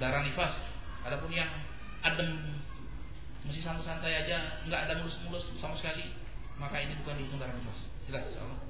darah 0.00 0.24
nifas. 0.24 0.56
Adapun 1.04 1.28
yang 1.28 1.52
adem 2.00 2.56
masih 3.44 3.60
santai-santai 3.60 4.24
aja, 4.24 4.64
nggak 4.64 4.88
ada 4.88 5.04
mulus-mulus 5.04 5.44
sama 5.60 5.76
sekali, 5.76 6.08
maka 6.56 6.80
ini 6.80 6.96
bukan 7.04 7.20
dihitung 7.20 7.36
darah 7.36 7.52
nifas. 7.52 7.84
Jelas, 8.08 8.32
insyaallah. 8.32 8.69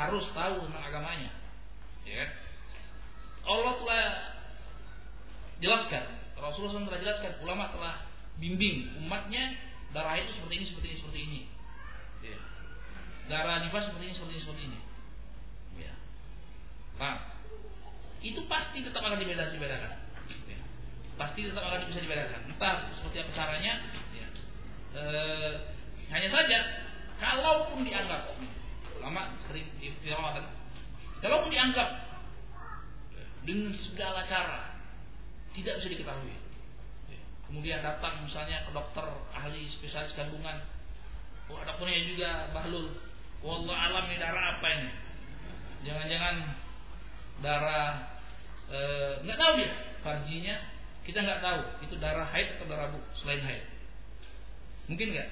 Harus 0.00 0.24
tahu 0.32 0.64
tentang 0.64 0.84
agamanya 0.88 1.30
ya 2.08 2.24
kan 2.24 2.30
Allah 3.44 3.72
telah 3.76 4.04
jelaskan 5.60 6.04
Rasulullah 6.40 6.72
SAW 6.80 6.88
telah 6.88 7.02
jelaskan 7.04 7.32
ulama 7.44 7.68
telah 7.68 8.08
bimbing 8.40 8.88
umatnya 9.04 9.60
darah 9.92 10.16
itu 10.16 10.32
seperti 10.32 10.54
ini 10.56 10.66
seperti 10.66 10.86
ini 10.88 10.96
seperti 10.96 11.20
ini 11.20 11.40
ya. 12.24 12.38
darah 13.28 13.60
nifas 13.60 13.92
seperti 13.92 14.08
ini 14.08 14.14
seperti 14.16 14.32
ini 14.32 14.42
seperti 14.42 14.62
ini 14.72 14.80
ya. 15.80 15.94
Nah, 17.00 17.16
itu 18.20 18.40
pasti 18.44 18.84
tetap 18.84 19.00
akan 19.00 19.16
dibedakan. 19.16 19.96
Ya. 20.44 20.60
Pasti 21.16 21.40
tetap 21.48 21.64
akan 21.64 21.88
bisa 21.88 22.04
dibedakan. 22.04 22.40
Entah 22.52 22.92
seperti 22.92 23.16
apa 23.24 23.32
caranya. 23.32 23.72
Ya. 24.12 24.26
E, 24.92 25.02
hanya 26.12 26.28
saja, 26.28 26.58
kalaupun 27.16 27.88
dianggap 27.88 28.36
ulama 29.00 29.34
sering 29.48 29.66
difirmakan, 29.80 30.46
kalaupun 31.24 31.50
dianggap 31.50 31.88
dengan 33.48 33.72
segala 33.74 34.28
cara 34.28 34.76
tidak 35.56 35.80
bisa 35.80 35.88
diketahui. 35.90 36.36
Kemudian 37.50 37.82
datang 37.82 38.22
misalnya 38.22 38.62
ke 38.62 38.70
dokter 38.70 39.02
ahli 39.34 39.66
spesialis 39.66 40.14
kandungan, 40.14 40.62
oh 41.50 41.58
ada 41.58 41.74
punya 41.74 41.98
juga 42.06 42.54
bahlul, 42.54 42.94
wallah 43.42 43.90
alam 43.90 44.06
ini 44.06 44.22
darah 44.22 44.44
apa 44.54 44.66
ini? 44.70 44.90
Jangan-jangan 45.82 46.36
darah 47.42 48.10
Eh, 48.70 49.12
nggak 49.26 49.38
tahu 49.38 49.52
dia. 49.58 49.70
Farjinya 50.06 50.54
kita 51.02 51.18
nggak 51.26 51.42
tahu. 51.42 51.60
Itu 51.90 51.94
darah 51.98 52.26
haid 52.30 52.54
atau 52.56 52.66
darah 52.70 52.94
bu 52.94 53.02
selain 53.18 53.42
haid? 53.42 53.66
Mungkin 54.86 55.10
nggak? 55.10 55.28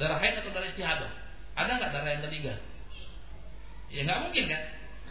Darah 0.00 0.16
haid 0.16 0.40
atau 0.40 0.50
darah 0.56 0.72
istihadah 0.72 1.12
ada 1.52 1.70
nggak 1.78 1.90
darah 1.92 2.10
yang 2.16 2.24
ketiga? 2.28 2.54
Ya 3.92 4.00
nggak 4.08 4.20
mungkin 4.28 4.44
kan? 4.48 4.62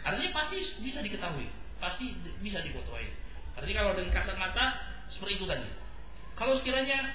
Artinya 0.02 0.30
pasti 0.34 0.56
bisa 0.82 0.98
diketahui 0.98 1.62
pasti 1.82 2.14
bisa 2.38 2.62
diketahui 2.62 3.10
artinya 3.58 3.82
kalau 3.82 3.92
dengan 3.98 4.14
kasat 4.14 4.38
mata 4.38 4.64
seperti 5.10 5.42
itu 5.42 5.46
tadi. 5.50 5.66
Kalau 6.38 6.54
sekiranya 6.62 7.10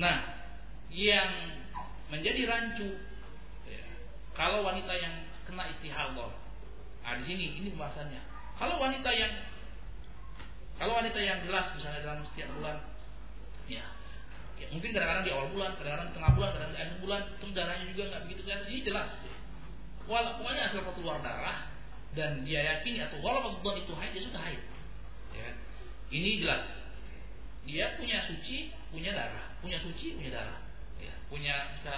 nah 0.00 0.24
yang 0.88 1.28
menjadi 2.08 2.48
rancu 2.48 2.96
ya, 3.68 3.84
kalau 4.32 4.64
wanita 4.64 4.90
yang 4.96 5.28
kena 5.44 5.68
istihadah 5.76 6.32
nah 7.04 7.12
di 7.20 7.24
sini 7.28 7.60
ini 7.60 7.68
pembahasannya. 7.76 8.18
Kalau 8.56 8.80
wanita 8.80 9.12
yang 9.12 9.32
kalau 10.80 10.96
wanita 10.96 11.20
yang 11.20 11.44
jelas 11.44 11.76
misalnya 11.76 12.00
dalam 12.00 12.24
setiap 12.24 12.48
bulan, 12.56 12.80
ya, 13.68 13.84
ya 14.60 14.66
mungkin 14.68 14.90
kadang-kadang 14.92 15.24
di 15.24 15.32
awal 15.32 15.48
bulan, 15.56 15.70
kadang-kadang 15.80 16.08
di 16.12 16.14
tengah 16.20 16.32
bulan, 16.36 16.50
kadang-kadang 16.52 16.76
di 16.76 16.82
akhir 16.84 16.98
bulan, 17.00 17.22
terus 17.40 17.52
darahnya 17.56 17.86
juga 17.88 18.02
nggak 18.12 18.22
begitu 18.28 18.40
kelihatan. 18.44 18.66
Ini 18.68 18.80
jelas. 18.84 19.10
Ya. 19.24 19.36
Walau 20.04 20.32
pokoknya 20.42 20.62
asal 20.68 20.80
keluar 20.92 21.18
darah 21.24 21.58
dan 22.12 22.30
dia 22.44 22.60
yakini 22.60 22.98
atau 23.00 23.18
walaupun 23.24 23.74
itu 23.80 23.92
haid, 23.96 24.12
dia 24.12 24.22
sudah 24.28 24.42
haid. 24.44 24.62
Ya. 25.32 25.42
Kan? 25.48 25.56
Ini 26.12 26.30
jelas. 26.44 26.64
Dia 27.64 27.86
punya 27.96 28.18
suci, 28.28 28.74
punya 28.90 29.10
darah, 29.16 29.46
punya 29.64 29.78
suci, 29.80 30.20
punya 30.20 30.30
darah. 30.36 30.60
Ya. 31.00 31.14
Punya 31.32 31.54
bisa 31.78 31.94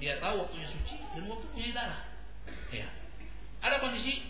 dia 0.00 0.18
tahu 0.18 0.48
waktunya 0.48 0.66
suci 0.66 0.96
dan 0.98 1.22
waktu 1.30 1.46
punya 1.54 1.70
darah. 1.70 2.02
Ya. 2.74 2.88
Ada 3.62 3.78
kondisi 3.78 4.26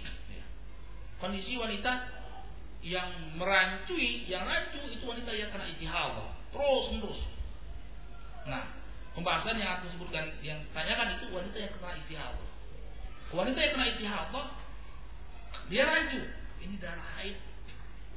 kondisi 1.23 1.55
wanita 1.55 2.11
yang 2.83 3.39
merancui, 3.39 4.27
yang 4.27 4.43
rancu 4.43 4.83
itu 4.91 5.07
wanita 5.07 5.31
yang 5.31 5.55
kena 5.55 5.71
istihadah 5.71 6.35
terus 6.51 6.85
menerus. 6.93 7.23
Nah, 8.49 8.63
pembahasan 9.15 9.59
yang 9.59 9.79
aku 9.79 9.93
sebutkan, 9.95 10.31
yang 10.43 10.59
tanyakan 10.75 11.19
itu 11.19 11.31
wanita 11.31 11.57
yang 11.59 11.73
kena 11.79 11.95
istihadah. 11.99 12.49
Wanita 13.33 13.59
yang 13.59 13.73
kena 13.79 13.87
istihadah, 13.95 14.47
dia 15.71 15.83
rancu. 15.87 16.21
Ini 16.63 16.75
darah 16.79 17.09
haid 17.19 17.37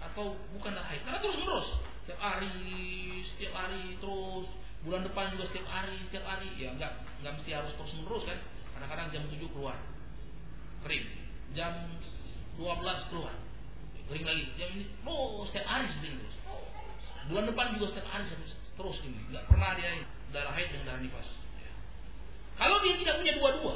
atau 0.01 0.37
bukan 0.53 0.71
darah 0.77 0.89
haid? 0.89 1.01
Karena 1.01 1.17
terus 1.17 1.37
menerus, 1.41 1.67
setiap 2.05 2.19
hari, 2.21 2.53
setiap 3.33 3.53
hari 3.53 3.97
terus. 3.97 4.47
Bulan 4.85 5.01
depan 5.01 5.33
juga 5.33 5.49
setiap 5.49 5.65
hari, 5.65 5.97
setiap 6.09 6.25
hari. 6.29 6.49
Ya 6.61 6.69
enggak, 6.69 6.93
enggak 7.21 7.41
mesti 7.41 7.51
harus 7.57 7.73
terus 7.73 7.93
menerus 7.97 8.23
kan. 8.29 8.37
Kadang-kadang 8.77 9.07
jam 9.09 9.23
7 9.33 9.49
keluar 9.49 9.77
kering. 10.85 11.05
Jam 11.57 11.73
12 12.57 13.09
keluar 13.09 13.33
kering 14.05 14.25
lagi 14.25 14.43
jam 14.57 14.69
ini 14.77 14.85
oh 15.01 15.41
setiap 15.49 15.65
hari 15.65 15.89
seperti 15.89 16.13
itu 16.13 16.27
bulan 17.25 17.45
depan 17.49 17.65
juga 17.77 17.85
setiap 17.89 18.07
hari 18.13 18.25
terus 18.75 18.97
ini, 19.07 19.19
nggak 19.33 19.45
pernah 19.49 19.71
dia 19.79 20.03
darah 20.35 20.51
haid 20.51 20.67
dan 20.75 20.81
darah 20.83 20.99
nifas. 20.99 21.27
Kalau 22.55 22.83
dia 22.83 22.95
tidak 22.99 23.23
punya 23.23 23.33
dua-dua, 23.39 23.75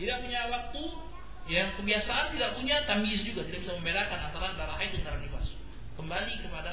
tidak 0.00 0.16
punya 0.24 0.40
waktu, 0.48 0.84
yang 1.52 1.68
kebiasaan 1.76 2.32
tidak 2.32 2.56
punya 2.56 2.84
tamyiz 2.88 3.20
juga, 3.24 3.44
tidak 3.44 3.68
bisa 3.68 3.72
membedakan 3.76 4.18
antara 4.32 4.56
darah 4.56 4.76
haid 4.80 4.96
dan 4.96 5.02
darah 5.12 5.20
nifas. 5.20 5.52
Kembali 5.96 6.34
kepada 6.40 6.72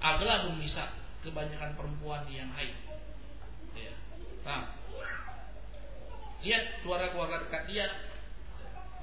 aglabun 0.00 0.56
nisa, 0.60 0.92
kebanyakan 1.20 1.76
perempuan 1.76 2.24
yang 2.32 2.48
haid. 2.56 2.76
Ya. 3.76 3.92
Nah, 4.48 4.72
lihat 6.40 6.84
keluarga-keluarga 6.84 7.48
dekat 7.48 7.62
dia, 7.68 7.86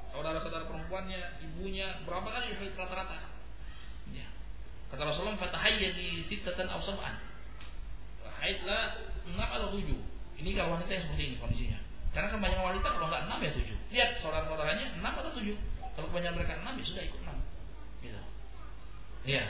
saudara-saudara 0.10 0.66
perempuannya, 0.70 1.22
ibunya, 1.46 2.02
berapa 2.06 2.30
kali 2.30 2.58
haid 2.58 2.74
rata-rata? 2.74 3.30
Ya. 4.10 4.26
Kata 4.90 5.06
Rasulullah, 5.06 5.38
"Fatahayya 5.38 5.94
di 5.94 6.26
aw 6.66 6.82
sab'an." 6.82 7.29
Haidlah 8.39 8.84
6 9.28 9.36
atau 9.36 9.69
7. 9.75 9.86
Ini 10.39 10.49
kalau 10.56 10.80
wanita 10.80 10.91
yang 10.95 11.04
seperti 11.06 11.23
ini 11.28 11.36
kondisinya. 11.38 11.80
Karena 12.15 12.28
kebanyakan 12.34 12.65
wanita 12.73 12.88
kalau 12.89 13.08
nggak 13.12 13.23
6 13.28 13.45
ya 13.45 13.52
7. 13.54 13.93
Lihat 13.93 14.10
saudara-saudaranya 14.23 14.86
6 14.97 15.04
atau 15.04 15.32
7. 15.36 15.54
Kalau 15.95 16.08
kebanyakan 16.10 16.36
mereka 16.39 16.54
6 16.63 16.80
ya 16.80 16.86
sudah 16.88 17.04
ikut 17.04 17.21
6. 17.28 17.36
Gitu. 18.02 18.21
Iya. 19.28 19.43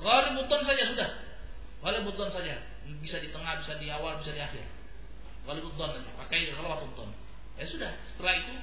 Ghalibutun 0.00 0.60
saja 0.64 0.82
sudah. 0.90 1.10
Ghalibutun 1.84 2.28
saja. 2.32 2.54
Bisa 3.02 3.20
di 3.20 3.28
tengah, 3.30 3.60
bisa 3.60 3.76
di 3.76 3.86
awal, 3.92 4.18
bisa 4.18 4.32
di 4.32 4.40
akhir. 4.40 4.64
Ghalibutun 5.44 5.90
aja. 6.00 6.10
Pakai 6.24 6.50
ghalibutun. 6.50 7.10
Ya 7.60 7.64
sudah. 7.68 7.92
Setelah 8.16 8.34
itu 8.40 8.54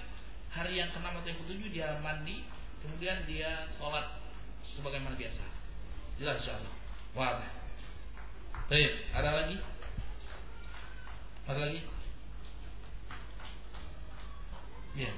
hari 0.54 0.74
yang 0.82 0.90
ke-6 0.94 1.06
atau 1.06 1.30
yang 1.30 1.40
ke-7 1.46 1.62
dia 1.74 1.88
mandi, 2.02 2.46
kemudian 2.82 3.26
dia 3.26 3.70
sholat 3.78 4.22
sebagaimana 4.74 5.18
biasa. 5.18 5.46
Jelas 6.18 6.42
insyaallah. 6.46 6.74
Wah. 7.18 7.63
Baik, 8.72 8.92
ada 9.12 9.30
lagi? 9.44 9.58
Ada 11.44 11.60
lagi? 11.60 11.80
Ya. 14.96 15.12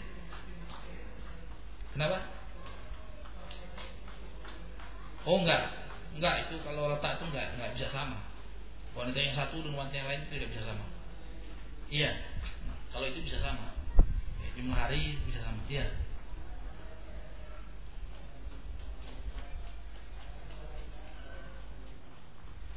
Kenapa? 1.93 2.17
Oh 5.25 5.41
enggak, 5.41 5.62
enggak 6.17 6.36
itu 6.49 6.55
kalau 6.65 6.89
letak 6.89 7.21
itu 7.21 7.25
enggak 7.29 7.47
enggak 7.58 7.71
bisa 7.77 7.88
sama. 7.93 8.17
Wanita 8.97 9.17
yang 9.21 9.36
satu 9.38 9.62
dan 9.62 9.73
wanita 9.77 9.95
yang 10.01 10.10
lain 10.10 10.21
itu 10.25 10.31
tidak 10.41 10.49
bisa 10.49 10.63
sama. 10.65 10.86
Iya, 11.89 12.12
kalau 12.89 13.05
itu 13.05 13.19
bisa 13.21 13.38
sama. 13.41 13.77
Jumlah 14.55 14.73
hari 14.73 15.21
bisa 15.29 15.43
sama. 15.45 15.62
Iya. 15.69 16.05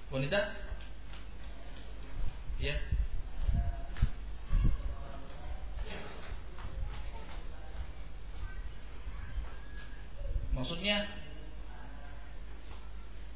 Wanita? 0.08 0.40
Ya. 2.58 2.74
Maksudnya 10.56 11.06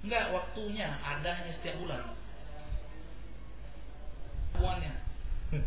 enggak 0.02 0.32
waktunya 0.32 0.88
ada 1.04 1.30
hanya 1.36 1.52
setiap 1.60 1.76
bulan. 1.76 2.16
Uangnya. 4.56 4.92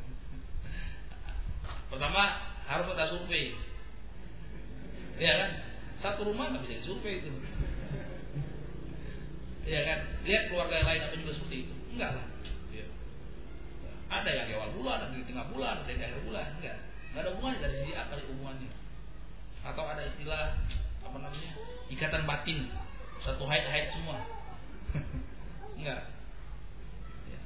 Pertama 1.93 2.21
harus 2.65 2.87
ada 2.97 3.13
survei. 3.13 3.53
Iya 5.21 5.33
kan? 5.37 5.51
Satu 6.01 6.27
rumah 6.27 6.49
nggak 6.49 6.65
bisa 6.65 6.81
disurvei 6.81 7.21
itu. 7.21 7.29
Iya 9.65 9.81
kan? 9.81 9.99
Lihat 10.21 10.43
keluarga 10.53 10.75
yang 10.77 10.87
lain 10.93 11.01
apa 11.09 11.15
juga 11.17 11.31
seperti 11.33 11.57
itu. 11.65 11.73
Enggak 11.97 12.11
lah. 12.21 12.25
Ya. 12.69 12.85
Ada 14.13 14.29
yang 14.29 14.45
di 14.45 14.53
awal 14.53 14.71
bulan, 14.77 14.97
ada 15.09 15.15
di 15.17 15.25
tengah 15.25 15.45
bulan, 15.49 15.81
ada 15.81 15.89
di 15.89 16.03
akhir 16.05 16.21
bulan. 16.21 16.47
Enggak. 16.61 16.77
Enggak 17.09 17.21
ada 17.25 17.29
hubungannya 17.33 17.59
dari 17.65 17.75
sisi 17.81 17.93
apa 17.97 18.13
hubungannya. 18.29 18.71
Atau 19.65 19.83
ada 19.89 20.03
istilah 20.05 20.61
apa 21.01 21.17
namanya? 21.17 21.51
Ikatan 21.89 22.23
batin. 22.29 22.69
Satu 23.25 23.49
haid-haid 23.49 23.89
semua. 23.97 24.21
enggak. 25.81 26.01
Ya. 27.25 27.41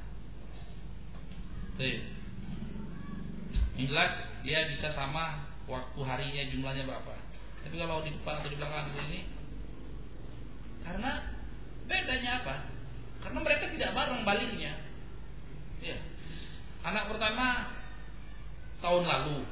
Yang 3.80 3.88
jelas 3.88 4.12
dia 4.44 4.68
bisa 4.68 4.92
sama 4.92 5.48
waktu 5.72 6.00
harinya 6.04 6.44
jumlahnya 6.52 6.84
berapa. 6.84 7.16
Tapi 7.64 7.76
kalau 7.80 8.04
di 8.04 8.12
depan 8.12 8.44
atau 8.44 8.52
di 8.52 8.58
belakang 8.60 8.92
ini 9.08 9.22
karena 10.84 11.29
Bedanya 11.90 12.46
apa? 12.46 12.56
Karena 13.26 13.40
mereka 13.42 13.66
tidak 13.74 13.98
bareng 13.98 14.22
baliknya. 14.22 14.78
Ya. 15.82 15.98
Anak 16.86 17.10
pertama 17.10 17.74
tahun 18.80 19.04
lalu, 19.04 19.44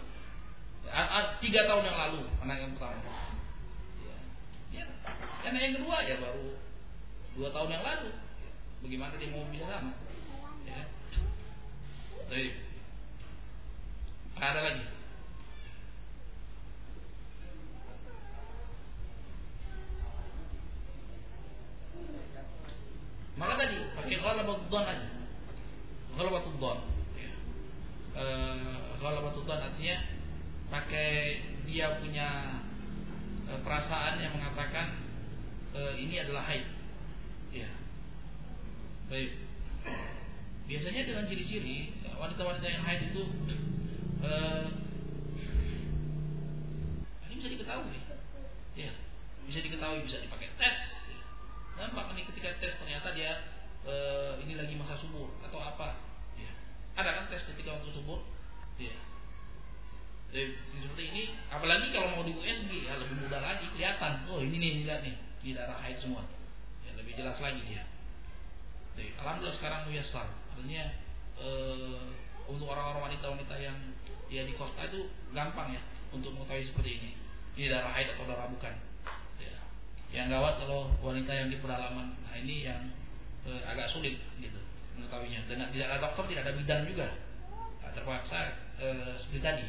tiga 1.43 1.61
tahun 1.67 1.83
yang 1.83 1.97
lalu 1.97 2.21
anak 2.45 2.57
yang 2.61 2.71
pertama. 2.77 3.01
Ya. 3.99 4.17
Ya. 4.69 4.85
Anak 5.49 5.61
yang 5.65 5.73
kedua 5.81 5.97
ya 6.05 6.15
baru 6.21 6.55
dua 7.35 7.49
tahun 7.49 7.69
yang 7.73 7.83
lalu. 7.83 8.09
Bagaimana 8.85 9.17
dia 9.17 9.33
mau 9.33 9.49
bisa 9.49 9.65
sama? 9.65 9.93
Ya. 10.63 10.85
Baik. 12.29 12.53
Ada 14.37 14.61
lagi. 14.61 14.96
Maka 23.37 23.53
tadi 23.61 23.77
pakai 23.93 24.17
ghalabatud 24.17 24.67
dhon 24.73 24.85
aja. 24.85 25.07
Ghalabatud 26.17 26.57
dhon. 26.57 26.79
Ya. 27.13 27.31
Eh, 28.17 28.81
ghalabatud 28.97 29.45
dhon 29.45 29.61
artinya 29.61 29.97
pakai 30.67 31.39
dia 31.63 31.99
punya 31.99 32.59
e, 33.47 33.51
perasaan 33.63 34.19
yang 34.19 34.35
mengatakan 34.35 34.99
e, 35.71 35.81
ini 35.99 36.15
adalah 36.19 36.43
haid. 36.47 36.67
Ya. 37.55 37.69
Baik. 39.07 39.31
Biasanya 40.67 41.07
dengan 41.07 41.23
ciri-ciri 41.31 41.95
wanita-wanita 42.19 42.67
yang 42.67 42.83
haid 42.83 43.01
itu 43.11 43.23
e, 44.23 44.31
ini 47.27 47.33
bisa 47.39 47.49
diketahui. 47.55 47.99
Ya, 48.75 48.91
bisa 49.47 49.59
diketahui, 49.63 50.03
bisa 50.05 50.19
dipakai 50.21 50.51
tes 50.59 50.96
Nampak 51.77 52.17
nih 52.17 52.25
ketika 52.33 52.57
tes 52.57 52.73
ternyata 52.81 53.13
dia 53.13 53.45
e, 53.85 53.93
ini 54.41 54.57
lagi 54.57 54.73
masa 54.73 54.97
subur 54.97 55.29
atau 55.45 55.61
apa. 55.61 56.01
Ya. 56.33 56.51
Ada 56.97 57.09
kan 57.13 57.25
tes 57.29 57.45
ketika 57.45 57.77
waktu 57.77 57.93
subur? 57.93 58.25
Ya. 58.81 58.97
Jadi, 60.27 60.59
seperti 60.75 61.03
ini, 61.13 61.23
apalagi 61.47 61.87
kalau 61.95 62.19
mau 62.19 62.23
di 62.25 62.35
USG 62.35 62.83
ya 62.83 62.99
lebih 62.99 63.15
mudah 63.21 63.39
lagi 63.39 63.69
kelihatan. 63.71 64.27
Oh 64.27 64.41
ini 64.43 64.57
nih 64.59 64.71
lihat 64.83 65.01
nih 65.05 65.15
di 65.39 65.55
darah 65.55 65.77
haid 65.79 66.01
semua. 66.01 66.25
Ya, 66.83 66.97
lebih 66.97 67.15
jelas 67.15 67.37
lagi 67.39 67.61
dia. 67.63 67.85
Jadi, 68.97 69.13
alhamdulillah 69.21 69.55
sekarang 69.55 69.87
muyasar. 69.87 70.27
Artinya 70.51 70.83
e, 71.37 71.49
untuk 72.49 72.67
orang-orang 72.67 73.13
wanita-wanita 73.13 73.55
yang 73.61 73.77
ya 74.27 74.43
di 74.43 74.57
kota 74.57 74.83
itu 74.89 75.07
gampang 75.31 75.71
ya 75.71 75.81
untuk 76.11 76.33
mengetahui 76.35 76.65
seperti 76.67 76.91
ini. 76.99 77.11
Ini 77.55 77.69
darah 77.71 77.93
haid 77.93 78.17
atau 78.17 78.25
darah 78.25 78.49
bukan. 78.49 78.86
Yang 80.11 80.27
gawat 80.33 80.53
kalau 80.63 80.91
wanita 81.03 81.31
yang 81.31 81.47
di 81.51 81.57
pedalaman. 81.59 82.15
Nah 82.15 82.35
ini 82.39 82.63
yang 82.67 82.81
e, 83.43 83.51
agak 83.67 83.91
sulit 83.91 84.19
gitu 84.39 84.59
mengetahuinya. 84.95 85.45
Dan 85.51 85.67
tidak 85.71 85.87
ada 85.91 85.99
dokter, 86.09 86.23
tidak 86.31 86.41
ada 86.47 86.53
bidan 86.55 86.81
juga. 86.87 87.07
Nah, 87.83 87.91
terpaksa 87.91 88.39
e, 88.79 88.87
seperti 89.19 89.39
tadi, 89.43 89.65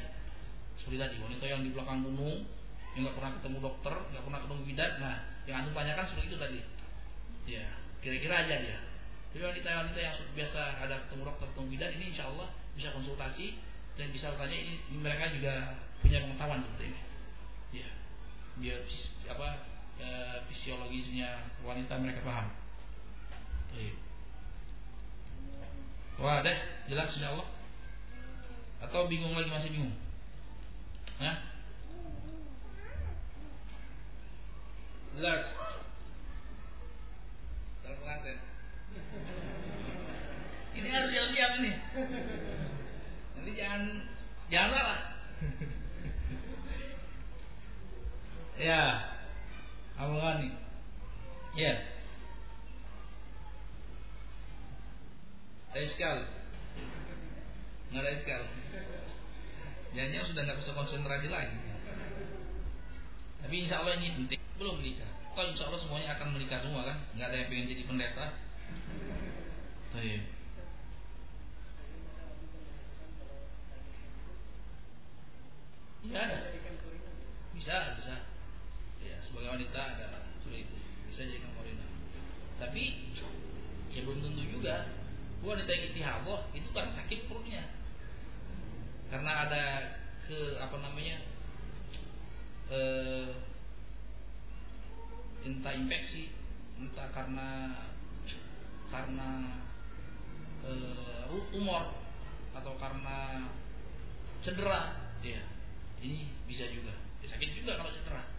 seperti 0.79 0.99
tadi 0.99 1.17
wanita 1.19 1.45
yang 1.45 1.61
di 1.67 1.71
belakang 1.75 2.01
gunung 2.07 2.47
yang 2.97 3.03
nggak 3.07 3.17
pernah 3.19 3.33
ketemu 3.39 3.59
dokter, 3.63 3.95
nggak 4.15 4.25
pernah 4.25 4.41
ketemu 4.47 4.63
bidan. 4.67 4.91
Nah 5.03 5.17
yang 5.49 5.57
antum 5.65 5.75
tanyakan 5.75 6.05
seperti 6.07 6.27
itu 6.31 6.39
tadi. 6.39 6.61
Ya 7.49 7.65
kira-kira 7.99 8.47
aja 8.47 8.55
dia. 8.63 8.79
Tapi 9.29 9.45
wanita-wanita 9.45 9.99
yang 10.01 10.17
biasa 10.33 10.61
ada 10.81 10.97
ketemu 11.05 11.23
dokter, 11.29 11.47
ketemu 11.53 11.69
bidan 11.77 11.91
ini 12.01 12.05
insya 12.17 12.25
Allah 12.33 12.49
bisa 12.73 12.95
konsultasi 12.97 13.61
dan 13.99 14.15
bisa 14.15 14.31
bertanya 14.33 14.57
ini 14.57 14.73
mereka 14.95 15.29
juga 15.35 15.75
punya 16.01 16.23
pengetahuan 16.23 16.63
seperti 16.63 16.85
ini. 16.95 17.01
Ya, 17.83 17.89
dia 18.63 18.77
apa 19.29 19.68
e, 19.99 20.09
fisiologisnya 20.49 21.51
wanita 21.67 21.99
mereka 21.99 22.23
paham. 22.23 22.49
Baik. 23.75 23.95
Wah, 26.19 26.43
deh, 26.43 26.59
jelas 26.91 27.15
insya 27.15 27.31
Allah. 27.31 27.49
Atau 28.83 29.07
bingung 29.11 29.35
lagi 29.39 29.51
masih 29.51 29.71
bingung? 29.71 29.95
Hah? 31.19 31.37
Jelas. 35.19 35.43
Kalau 37.83 37.97
pengantin. 38.03 38.39
Ini 40.79 40.89
harus 40.95 41.11
siap-siap 41.11 41.51
ini. 41.59 41.73
Nanti 43.35 43.51
jangan 43.59 43.83
jangan 44.47 44.71
salah. 44.75 45.01
ya. 48.63 48.83
Awalani. 49.99 50.55
Ya. 51.59 51.75
Ada 55.75 55.89
sekali. 55.91 56.25
Nggak 57.91 58.03
ada 58.07 58.13
sekali. 58.23 58.49
yang 59.99 60.23
sudah 60.23 60.43
nggak 60.47 60.61
bisa 60.63 60.71
konsentrasi 60.79 61.27
lagi. 61.27 61.59
Tapi 63.43 63.55
insya 63.67 63.83
Allah 63.83 63.99
ini 63.99 64.15
penting. 64.15 64.39
Belum 64.55 64.79
menikah. 64.79 65.11
Kalau 65.35 65.51
insya 65.51 65.67
Allah 65.67 65.83
semuanya 65.83 66.15
akan 66.15 66.35
menikah 66.35 66.63
semua 66.63 66.87
kan? 66.87 66.99
Nggak 67.19 67.29
ada 67.35 67.37
yang 67.43 67.49
pengen 67.51 67.71
jadi 67.75 67.83
pendeta. 67.91 68.27
Tapi 69.91 70.07
iya. 70.07 70.21
Bisa, 77.59 77.77
bisa. 77.99 78.38
Sebagai 79.39 79.55
wanita 79.55 79.79
ada 79.95 80.07
itu. 80.51 80.75
Bisa 81.07 81.23
jadi 81.23 81.39
kamorina. 81.47 81.87
Tapi 82.59 83.15
ya 83.95 84.03
belum 84.03 84.19
tentu 84.19 84.43
juga. 84.51 84.91
Wanita 85.47 85.71
yang 85.71 85.95
istihadah 85.95 86.51
itu 86.59 86.67
kan 86.75 86.91
sakit 86.91 87.31
perutnya. 87.31 87.71
Karena 89.07 89.47
ada 89.47 89.63
ke 90.27 90.59
apa 90.59 90.75
namanya 90.83 91.23
eh, 92.67 93.31
entah 95.47 95.75
infeksi, 95.79 96.35
entah 96.83 97.07
karena 97.15 97.79
karena 98.91 99.31
eh, 100.67 101.31
tumor 101.55 101.95
atau 102.59 102.75
karena 102.75 103.47
cedera, 104.43 105.15
ya 105.23 105.47
ini 106.03 106.27
bisa 106.51 106.67
juga. 106.75 106.99
Ya, 107.23 107.39
sakit 107.39 107.55
juga 107.55 107.79
kalau 107.79 107.95
cedera. 107.95 108.38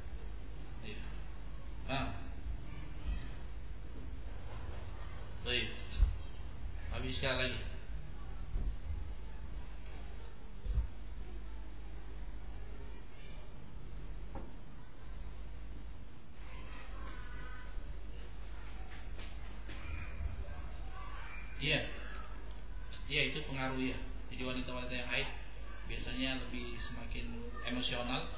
Nah, 1.89 2.13
baik. 5.41 5.73
Habis 6.93 7.17
sekali 7.17 7.37
lagi. 7.41 7.59
Iya. 21.57 21.89
Iya 23.09 23.21
itu 23.33 23.41
pengaruh 23.49 23.81
ya. 23.81 23.97
Jadi 24.29 24.45
wanita-wanita 24.45 24.93
yang 24.93 25.09
haid 25.09 25.29
biasanya 25.89 26.37
lebih 26.45 26.77
semakin 26.85 27.49
emosional. 27.65 28.29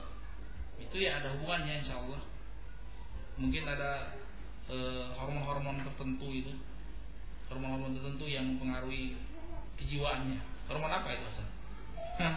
Itu 0.79 0.95
ya 1.03 1.19
ada 1.19 1.35
hubungannya 1.35 1.83
insya 1.83 1.99
Allah. 1.99 2.30
Mungkin 3.41 3.65
ada 3.65 4.13
eh, 4.69 5.05
hormon-hormon 5.17 5.81
tertentu 5.81 6.29
itu, 6.29 6.53
hormon-hormon 7.49 7.97
tertentu 7.97 8.29
yang 8.29 8.45
mempengaruhi 8.45 9.17
kejiwaannya. 9.81 10.37
Hormon 10.69 10.93
apa 10.93 11.09
itu 11.09 11.25
Hasan? 11.25 11.47
Hah? 12.21 12.35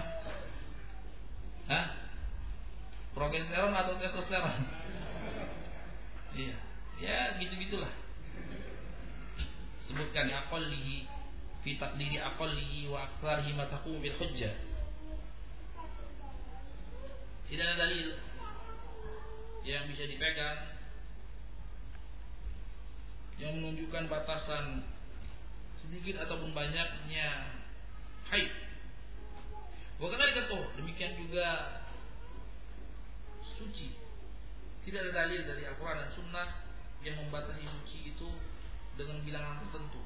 Hah? 1.69 1.87
Progesteron 3.13 3.77
atau 3.77 3.95
testosteron? 4.01 4.65
Iya, 6.35 6.57
ya 6.99 7.39
gitu-gitulah 7.39 7.93
sebutkan 9.87 10.27
aqallihi 10.27 11.07
fi 11.63 11.79
taqdiri 11.79 12.19
aqallihi 12.19 12.91
wa 12.91 13.07
aktsarihi 13.07 13.55
ma 13.55 13.69
taqum 13.69 14.01
bil 14.01 14.17
hujjah 14.19 14.51
tidak 17.47 17.67
ada 17.71 17.77
dalil 17.87 18.09
yang 19.63 19.87
bisa 19.87 20.09
dipegang 20.09 20.74
yang 23.43 23.59
menunjukkan 23.59 24.07
batasan 24.07 24.87
sedikit 25.83 26.23
ataupun 26.25 26.55
banyaknya 26.55 27.59
haid. 28.31 28.51
Bukan 29.99 30.19
kata 30.19 30.59
demikian 30.79 31.15
juga 31.19 31.81
suci. 33.55 33.95
Tidak 34.85 35.01
ada 35.01 35.13
dalil 35.25 35.49
dari 35.49 35.65
Al-Quran 35.65 35.97
dan 35.97 36.11
Sunnah 36.13 36.49
yang 37.05 37.21
membatasi 37.25 37.65
suci 37.65 38.17
itu 38.17 38.29
dengan 38.97 39.21
bilangan 39.25 39.61
tertentu 39.65 40.01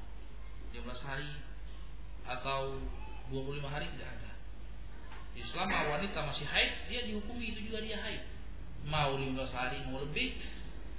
15 0.75 0.83
hari 1.07 1.31
atau 2.27 2.77
25 3.29 3.61
hari 3.65 3.85
tidak 3.95 4.09
ada 4.19 4.31
Di 5.33 5.41
selama 5.45 5.95
wanita 5.95 6.19
masih 6.25 6.45
haid 6.49 6.89
dia 6.91 7.05
dihukumi 7.05 7.53
itu 7.55 7.69
juga 7.69 7.85
dia 7.85 7.97
haid 8.01 8.23
mau 8.89 9.15
15 9.15 9.35
hari 9.53 9.77
mau 9.87 10.03
lebih 10.03 10.35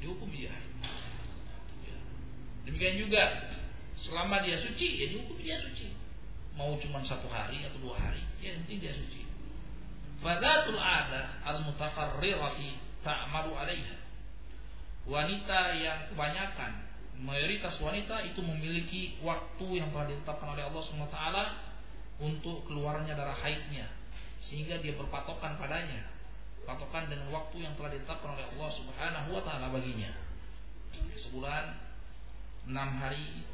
dihukum 0.00 0.32
dia 0.32 0.54
haid. 0.54 0.69
Demikian 2.70 3.02
juga 3.02 3.22
selama 3.98 4.46
dia 4.46 4.62
suci 4.62 5.02
ya 5.02 5.06
dihukum 5.10 5.36
dia 5.42 5.58
suci. 5.58 5.90
Mau 6.54 6.78
cuma 6.78 7.02
satu 7.02 7.26
hari 7.26 7.66
atau 7.66 7.82
dua 7.82 7.98
hari 7.98 8.22
ya 8.38 8.54
nanti 8.54 8.78
dia 8.78 8.94
suci. 8.94 9.26
Fadatul 10.22 10.78
adah 10.78 11.42
al-mutaqarrirati 11.42 12.78
ta'malu 13.02 13.56
alaiha. 13.56 13.96
Wanita 15.08 15.60
yang 15.80 15.98
kebanyakan 16.12 16.86
mayoritas 17.20 17.80
wanita 17.80 18.24
itu 18.24 18.40
memiliki 18.44 19.16
waktu 19.24 19.80
yang 19.80 19.88
telah 19.92 20.06
ditetapkan 20.08 20.56
oleh 20.56 20.64
Allah 20.68 20.82
SWT 20.84 21.18
untuk 22.20 22.68
keluarnya 22.68 23.16
darah 23.16 23.36
haidnya. 23.36 23.88
Sehingga 24.44 24.80
dia 24.80 24.96
berpatokan 24.96 25.56
padanya. 25.56 26.04
Patokan 26.68 27.08
dengan 27.08 27.32
waktu 27.32 27.64
yang 27.64 27.72
telah 27.80 27.92
ditetapkan 27.92 28.36
oleh 28.36 28.44
Allah 28.56 28.70
Subhanahu 28.76 29.40
baginya. 29.72 30.12
Sebulan 31.16 31.89
enam 32.68 32.90
hari 33.00 33.44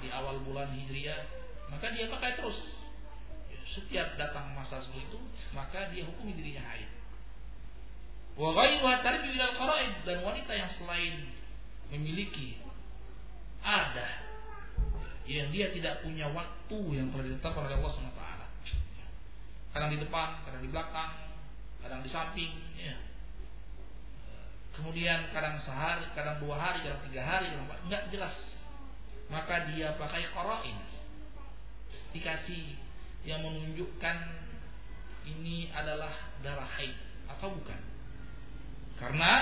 di 0.00 0.08
awal 0.10 0.40
bulan 0.42 0.72
Hijriah 0.72 1.28
maka 1.70 1.92
dia 1.94 2.10
pakai 2.10 2.40
terus 2.40 2.58
setiap 3.70 4.18
datang 4.18 4.50
masa 4.56 4.82
seperti 4.82 5.06
itu 5.06 5.18
maka 5.54 5.92
dia 5.94 6.02
hukumi 6.08 6.34
dirinya 6.34 6.64
haid 6.66 6.90
wa 8.34 8.50
ghairuha 8.56 9.04
tarju 9.04 9.30
ila 9.30 9.78
dan 10.02 10.18
wanita 10.26 10.52
yang 10.56 10.70
selain 10.80 11.30
memiliki 11.90 12.58
ada 13.60 14.30
yang 15.30 15.54
dia 15.54 15.70
tidak 15.70 16.02
punya 16.02 16.26
waktu 16.34 16.78
yang 16.90 17.06
telah 17.14 17.24
ditetapkan 17.30 17.70
oleh 17.70 17.76
Allah 17.78 17.92
SWT. 17.94 18.22
Kadang 19.70 19.90
di 19.94 19.98
depan, 20.02 20.28
kadang 20.42 20.62
di 20.66 20.70
belakang, 20.74 21.10
kadang 21.78 22.00
di 22.02 22.10
samping. 22.10 22.50
Ya. 22.74 22.98
Kemudian 24.70 25.28
kadang 25.34 25.58
sehari, 25.58 26.06
kadang 26.14 26.38
dua 26.38 26.56
hari, 26.56 26.86
kadang 26.86 27.02
tiga 27.10 27.22
hari, 27.26 27.50
kadang 27.50 27.68
enggak 27.86 28.04
jelas. 28.14 28.36
Maka 29.30 29.70
dia 29.70 29.94
pakai 29.94 30.30
koroin, 30.34 30.78
dikasih 32.14 32.74
yang 33.22 33.44
menunjukkan 33.44 34.16
ini 35.26 35.70
adalah 35.70 36.10
darah 36.40 36.66
haid 36.78 36.94
atau 37.28 37.54
bukan. 37.54 37.80
Karena 38.98 39.32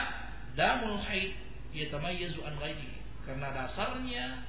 damul 0.59 1.01
haid 1.01 1.35
yatamayyazu 1.73 2.43
an 2.45 2.57
ghairihi 2.59 2.99
karena 3.29 3.53
dasarnya 3.53 4.41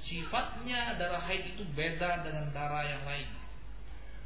sifatnya 0.00 0.96
darah 0.96 1.20
haid 1.28 1.56
itu 1.56 1.64
beda 1.76 2.24
dengan 2.24 2.48
darah 2.56 2.84
yang 2.88 3.04
lain. 3.04 3.28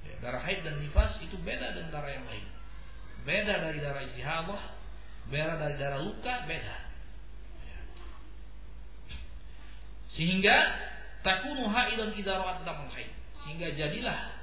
Ya, 0.07 0.15
darah 0.23 0.43
haid 0.47 0.63
dan 0.63 0.79
nifas 0.79 1.19
itu 1.19 1.35
beda 1.43 1.75
dengan 1.75 1.91
darah 1.99 2.15
yang 2.15 2.27
lain. 2.31 2.47
Beda 3.27 3.55
dari 3.69 3.83
darah 3.83 4.07
istihadah, 4.07 4.63
beda 5.31 5.55
dari 5.57 5.75
darah 5.79 6.03
luka, 6.03 6.45
beda. 6.45 6.77
Sehingga 10.11 10.57
takunu 11.23 11.71
haidan 11.71 12.13
idza 12.19 12.35
ra'at 12.35 12.67
damul 12.67 12.91
haid. 12.91 13.09
Sehingga 13.47 13.73
jadilah 13.73 14.37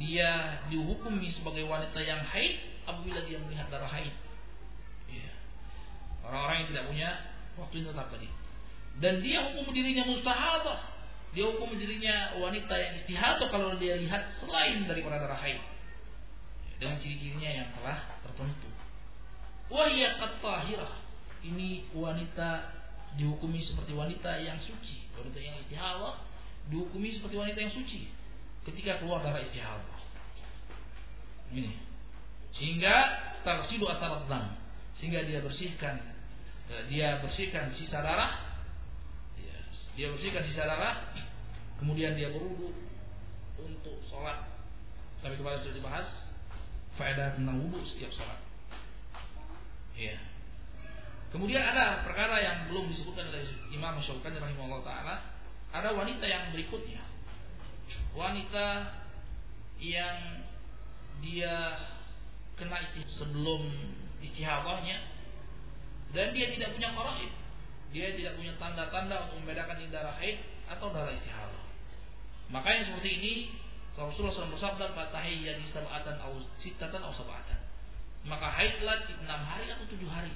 dia 0.00 0.58
dihukumi 0.72 1.30
sebagai 1.30 1.68
wanita 1.68 2.00
yang 2.02 2.24
haid 2.24 2.82
apabila 2.88 3.20
dia 3.28 3.38
melihat 3.38 3.68
darah 3.68 3.90
haid. 3.92 4.10
Ya. 5.12 5.30
Orang-orang 6.24 6.56
yang 6.64 6.68
tidak 6.72 6.84
punya 6.88 7.10
waktu 7.60 7.76
itu 7.84 7.90
tadi. 7.92 8.28
Dan 8.98 9.14
dia 9.20 9.38
hukum 9.44 9.70
dirinya 9.70 10.08
mustahadah. 10.08 10.96
Dia 11.34 11.50
hukum 11.50 11.74
dirinya 11.74 12.38
wanita 12.38 12.74
yang 12.78 12.94
istihadah 13.02 13.50
kalau 13.50 13.74
dia 13.76 13.98
lihat 13.98 14.38
selain 14.38 14.86
daripada 14.88 15.20
darah 15.20 15.38
haid. 15.38 15.60
Dengan 16.80 16.98
ciri-cirinya 16.98 17.50
yang 17.62 17.68
telah 17.76 18.18
tertentu. 18.24 18.73
Katahirah. 19.70 20.92
Ini 21.44 21.92
wanita 21.92 22.72
dihukumi 23.20 23.60
seperti 23.60 23.92
wanita 23.92 24.40
yang 24.40 24.56
suci. 24.60 25.08
Wanita 25.14 25.38
yang 25.40 25.56
istihadah 25.60 26.14
dihukumi 26.72 27.12
seperti 27.12 27.36
wanita 27.36 27.58
yang 27.60 27.74
suci. 27.74 28.08
Ketika 28.64 29.00
keluar 29.00 29.20
darah 29.20 29.44
istihadah. 29.44 30.00
Ini. 31.52 31.76
Sehingga 32.56 32.94
tarsidu 33.44 33.84
asarat 33.88 34.24
dam. 34.26 34.56
Sehingga 34.96 35.26
dia 35.28 35.44
bersihkan 35.44 36.14
Eh, 36.64 36.82
dia 36.88 37.20
bersihkan 37.20 37.76
sisa 37.76 38.00
darah 38.00 38.40
ya, 39.36 39.56
dia 40.00 40.08
bersihkan 40.08 40.48
sisa 40.48 40.64
darah 40.64 41.12
kemudian 41.76 42.16
dia 42.16 42.32
berwudu 42.32 42.72
untuk 43.60 44.00
sholat 44.08 44.48
tapi 45.20 45.36
kemarin 45.36 45.60
sudah 45.60 45.76
dibahas 45.76 46.08
faedah 46.96 47.36
tentang 47.36 47.60
wudu 47.60 47.84
setiap 47.84 48.08
sholat 48.16 48.40
ya 49.94 50.18
kemudian 51.30 51.62
ada 51.62 52.06
perkara 52.06 52.38
yang 52.42 52.58
belum 52.70 52.90
disebutkan 52.90 53.30
oleh 53.30 53.42
Imam 53.70 53.98
Syaukani 54.02 54.38
rahimahullah 54.38 54.82
taala. 54.86 55.16
Ada 55.74 55.90
wanita 55.90 56.22
yang 56.22 56.54
berikutnya. 56.54 57.02
Wanita 58.14 58.94
yang 59.82 60.46
dia 61.18 61.82
kena 62.54 62.78
istihad 62.86 63.10
sebelum 63.10 63.66
istihadahnya. 64.22 65.02
Dan 66.14 66.30
dia 66.30 66.54
tidak 66.54 66.78
punya 66.78 66.94
qaraib 66.94 67.32
dia 67.94 68.10
tidak 68.18 68.34
punya 68.34 68.52
tanda-tanda 68.58 69.30
untuk 69.30 69.46
membedakan 69.46 69.78
ini 69.78 69.94
darah 69.94 70.18
haid 70.18 70.42
atau 70.66 70.90
darah 70.90 71.14
istihadah 71.14 71.62
makanya 72.50 72.90
seperti 72.90 73.10
ini 73.22 73.32
Rasulullah 73.94 74.34
SAW 74.34 74.58
bersabda 74.58 74.90
fatahiyya 74.90 75.62
di 75.62 75.70
sab'atan 75.70 76.18
atau 76.18 76.42
sitatan 76.58 76.98
atau 76.98 77.14
sab'atan 77.14 77.54
maka 78.24 78.48
haidlah 78.48 79.04
enam 79.20 79.40
hari 79.44 79.68
atau 79.68 79.84
tujuh 79.88 80.08
hari. 80.08 80.32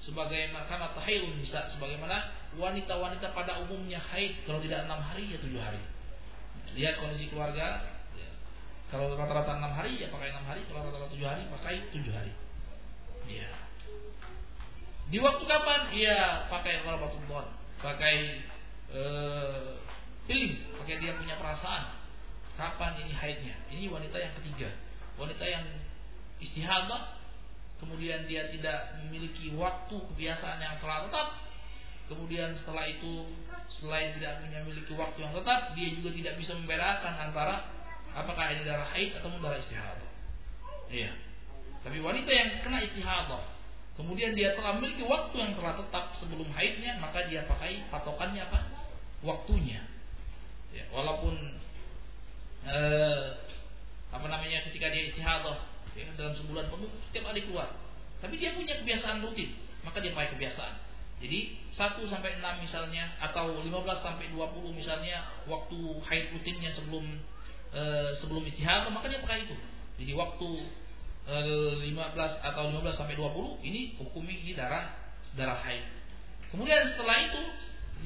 Sebagai 0.00 0.56
kama 0.70 0.96
tahayun 0.96 1.36
bisa 1.36 1.68
sebagaimana 1.76 2.32
wanita-wanita 2.56 3.36
pada 3.36 3.60
umumnya 3.60 4.00
haid 4.00 4.48
kalau 4.48 4.56
tidak 4.64 4.88
enam 4.88 5.00
hari 5.04 5.28
ya 5.28 5.38
tujuh 5.40 5.60
hari. 5.60 5.80
Lihat 6.72 7.00
kondisi 7.00 7.28
keluarga 7.28 7.84
ya. 8.16 8.30
kalau 8.88 9.12
rata-rata 9.12 9.60
enam 9.60 9.72
hari 9.76 10.00
ya 10.00 10.08
pakai 10.08 10.32
enam 10.32 10.48
hari. 10.48 10.64
Kalau 10.64 10.88
rata-rata 10.88 11.12
tujuh 11.12 11.28
hari 11.28 11.44
pakai 11.52 11.76
tujuh 11.92 12.12
hari. 12.16 12.32
Ya 13.28 13.68
di 15.08 15.16
waktu 15.24 15.44
kapan? 15.48 15.88
Ya 15.96 16.44
pakai 16.52 16.84
walabatullah 16.84 17.48
pakai 17.80 18.44
uh, 18.92 19.80
film 20.28 20.52
pakai 20.76 21.00
dia 21.00 21.16
punya 21.16 21.40
perasaan. 21.40 21.96
Kapan 22.58 22.98
ini 23.06 23.14
haidnya? 23.14 23.56
Ini 23.72 23.86
wanita 23.88 24.18
yang 24.18 24.34
ketiga. 24.42 24.68
Wanita 25.16 25.44
yang 25.46 25.64
istihadah 26.42 27.17
kemudian 27.78 28.26
dia 28.26 28.50
tidak 28.50 28.98
memiliki 29.02 29.54
waktu 29.54 29.96
kebiasaan 29.96 30.58
yang 30.58 30.76
telah 30.82 31.06
tetap, 31.06 31.28
kemudian 32.10 32.50
setelah 32.58 32.84
itu 32.90 33.30
selain 33.68 34.16
tidak 34.18 34.42
punya 34.42 34.58
memiliki 34.66 34.92
waktu 34.98 35.18
yang 35.22 35.32
tetap, 35.34 35.72
dia 35.78 35.88
juga 35.94 36.10
tidak 36.14 36.34
bisa 36.40 36.52
membedakan 36.58 37.14
antara 37.30 37.54
apakah 38.16 38.50
ini 38.50 38.62
darah 38.66 38.88
haid 38.90 39.14
atau 39.20 39.30
darah 39.38 39.60
istihadah. 39.60 40.10
Iya. 40.88 41.12
Tapi 41.84 42.02
wanita 42.02 42.30
yang 42.32 42.50
kena 42.64 42.82
istihadah, 42.82 43.44
kemudian 43.94 44.34
dia 44.34 44.58
telah 44.58 44.74
memiliki 44.80 45.06
waktu 45.06 45.36
yang 45.38 45.52
telah 45.54 45.78
tetap 45.78 46.04
sebelum 46.18 46.48
haidnya, 46.50 46.98
maka 46.98 47.28
dia 47.30 47.46
pakai 47.46 47.86
patokannya 47.92 48.42
apa? 48.42 48.60
Waktunya. 49.22 49.86
Ya, 50.74 50.84
walaupun 50.92 51.34
eh, 52.66 53.26
apa 54.08 54.26
namanya 54.26 54.64
ketika 54.68 54.88
dia 54.88 55.12
istihadah 55.12 55.56
ya, 55.98 56.08
dalam 56.14 56.34
sebulan 56.38 56.70
penuh 56.70 56.90
setiap 57.10 57.34
hari 57.34 57.42
keluar. 57.42 57.74
Tapi 58.22 58.34
dia 58.38 58.54
punya 58.54 58.78
kebiasaan 58.78 59.22
rutin, 59.22 59.50
maka 59.82 59.98
dia 59.98 60.14
pakai 60.14 60.38
kebiasaan. 60.38 60.88
Jadi 61.18 61.58
1 61.74 61.98
sampai 62.06 62.38
6 62.38 62.62
misalnya 62.62 63.10
atau 63.18 63.58
15 63.58 64.06
sampai 64.06 64.30
20 64.30 64.70
misalnya 64.70 65.26
waktu 65.50 65.78
haid 66.06 66.30
rutinnya 66.30 66.70
sebelum 66.70 67.02
e, 67.74 67.82
sebelum 68.22 68.46
istihad 68.46 68.86
maka 68.94 69.10
dia 69.10 69.18
pakai 69.18 69.42
itu. 69.42 69.56
Jadi 69.98 70.12
waktu 70.14 70.48
e, 71.26 71.36
eh, 71.90 71.90
15 71.90 72.38
atau 72.38 72.70
15 72.70 72.94
sampai 72.94 73.18
20 73.18 73.66
ini 73.66 73.98
hukumi 73.98 74.46
ini 74.46 74.52
darah 74.54 74.94
darah 75.34 75.58
haid. 75.58 75.82
Kemudian 76.54 76.86
setelah 76.86 77.18
itu 77.18 77.42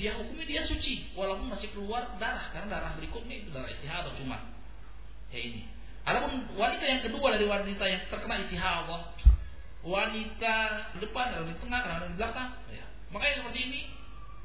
dia 0.00 0.16
hukumi 0.16 0.48
dia 0.48 0.64
suci 0.64 1.12
walaupun 1.12 1.52
masih 1.52 1.68
keluar 1.76 2.16
darah 2.16 2.48
karena 2.48 2.80
darah 2.80 2.92
berikutnya 2.96 3.44
itu 3.44 3.52
darah 3.52 3.68
istihad 3.68 4.08
cuma 4.16 4.40
ya 5.28 5.36
ini. 5.36 5.68
Adapun 6.02 6.50
wanita 6.58 6.82
yang 6.82 7.02
kedua 7.06 7.38
dari 7.38 7.46
wanita 7.46 7.84
yang 7.86 8.02
terkena 8.10 8.42
istihadah, 8.42 9.02
wanita 9.86 10.54
di 10.94 10.98
depan, 10.98 11.26
atau 11.30 11.46
di 11.46 11.56
tengah, 11.62 11.78
atau 11.78 12.10
di 12.10 12.16
belakang, 12.18 12.50
ya. 12.74 12.86
makanya 13.14 13.34
seperti 13.42 13.60
ini 13.70 13.80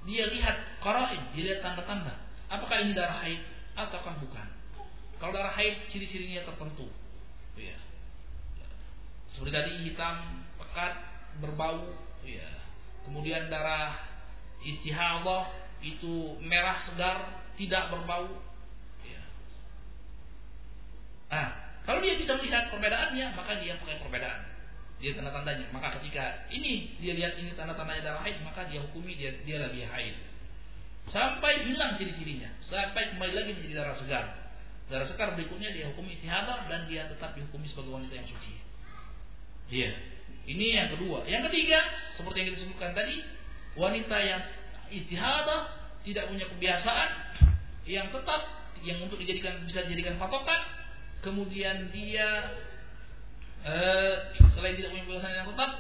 dia 0.06 0.30
lihat 0.30 0.58
karain, 0.80 1.22
dia 1.34 1.44
lihat 1.50 1.60
tanda-tanda. 1.66 2.14
Apakah 2.48 2.78
ini 2.80 2.94
darah 2.94 3.26
haid 3.26 3.42
ataukah 3.74 4.22
bukan? 4.22 4.48
Kalau 5.18 5.34
darah 5.34 5.52
haid 5.58 5.90
ciri-cirinya 5.90 6.46
tertentu, 6.46 6.88
ya. 7.58 7.78
Seperti 9.34 9.52
tadi 9.52 9.72
hitam, 9.82 10.46
pekat, 10.62 10.94
berbau, 11.42 11.90
ya. 12.22 12.48
Kemudian 13.02 13.50
darah 13.50 13.98
istihadah 14.62 15.50
itu 15.82 16.38
merah 16.46 16.86
segar, 16.86 17.46
tidak 17.58 17.90
berbau, 17.90 18.30
Nah, 21.28 21.48
kalau 21.84 22.00
dia 22.04 22.20
bisa 22.20 22.36
melihat 22.36 22.72
perbedaannya, 22.72 23.36
maka 23.36 23.60
dia 23.60 23.80
pakai 23.80 24.00
perbedaan. 24.00 24.42
Dia 24.98 25.14
tanda-tandanya. 25.14 25.72
Maka 25.72 26.00
ketika 26.00 26.50
ini 26.52 26.98
dia 27.00 27.14
lihat 27.16 27.40
ini 27.40 27.54
tanda-tandanya 27.54 28.02
darah 28.04 28.22
haid, 28.24 28.44
maka 28.44 28.68
dia 28.68 28.84
hukumi 28.84 29.16
dia 29.16 29.36
dia 29.44 29.58
lagi 29.62 29.88
haid. 29.88 30.16
Sampai 31.08 31.64
hilang 31.64 31.96
ciri-cirinya, 31.96 32.52
sampai 32.60 33.16
kembali 33.16 33.32
lagi 33.32 33.56
menjadi 33.56 33.76
darah 33.80 33.96
segar. 33.96 34.26
Darah 34.92 35.08
segar 35.08 35.36
berikutnya 35.40 35.72
dia 35.72 35.88
hukumi 35.92 36.20
istihadah 36.20 36.68
dan 36.68 36.88
dia 36.92 37.08
tetap 37.08 37.36
dihukumi 37.36 37.68
sebagai 37.72 37.96
wanita 37.96 38.14
yang 38.20 38.28
suci. 38.28 38.54
Iya. 39.72 39.92
Ini 40.48 40.68
yang 40.80 40.90
kedua. 40.96 41.28
Yang 41.28 41.52
ketiga, 41.52 41.80
seperti 42.16 42.38
yang 42.40 42.48
kita 42.52 42.60
sebutkan 42.68 42.92
tadi, 42.96 43.20
wanita 43.76 44.18
yang 44.20 44.42
istihadah 44.92 45.62
tidak 46.08 46.32
punya 46.32 46.46
kebiasaan 46.48 47.10
yang 47.88 48.08
tetap 48.12 48.42
yang 48.84 49.04
untuk 49.04 49.20
dijadikan 49.20 49.64
bisa 49.68 49.84
dijadikan 49.88 50.16
patokan 50.16 50.77
kemudian 51.22 51.90
dia 51.90 52.30
eh, 53.66 54.14
selain 54.54 54.78
tidak 54.78 54.94
punya 54.94 55.04
kebiasaan 55.06 55.36
yang 55.38 55.50
tetap, 55.50 55.72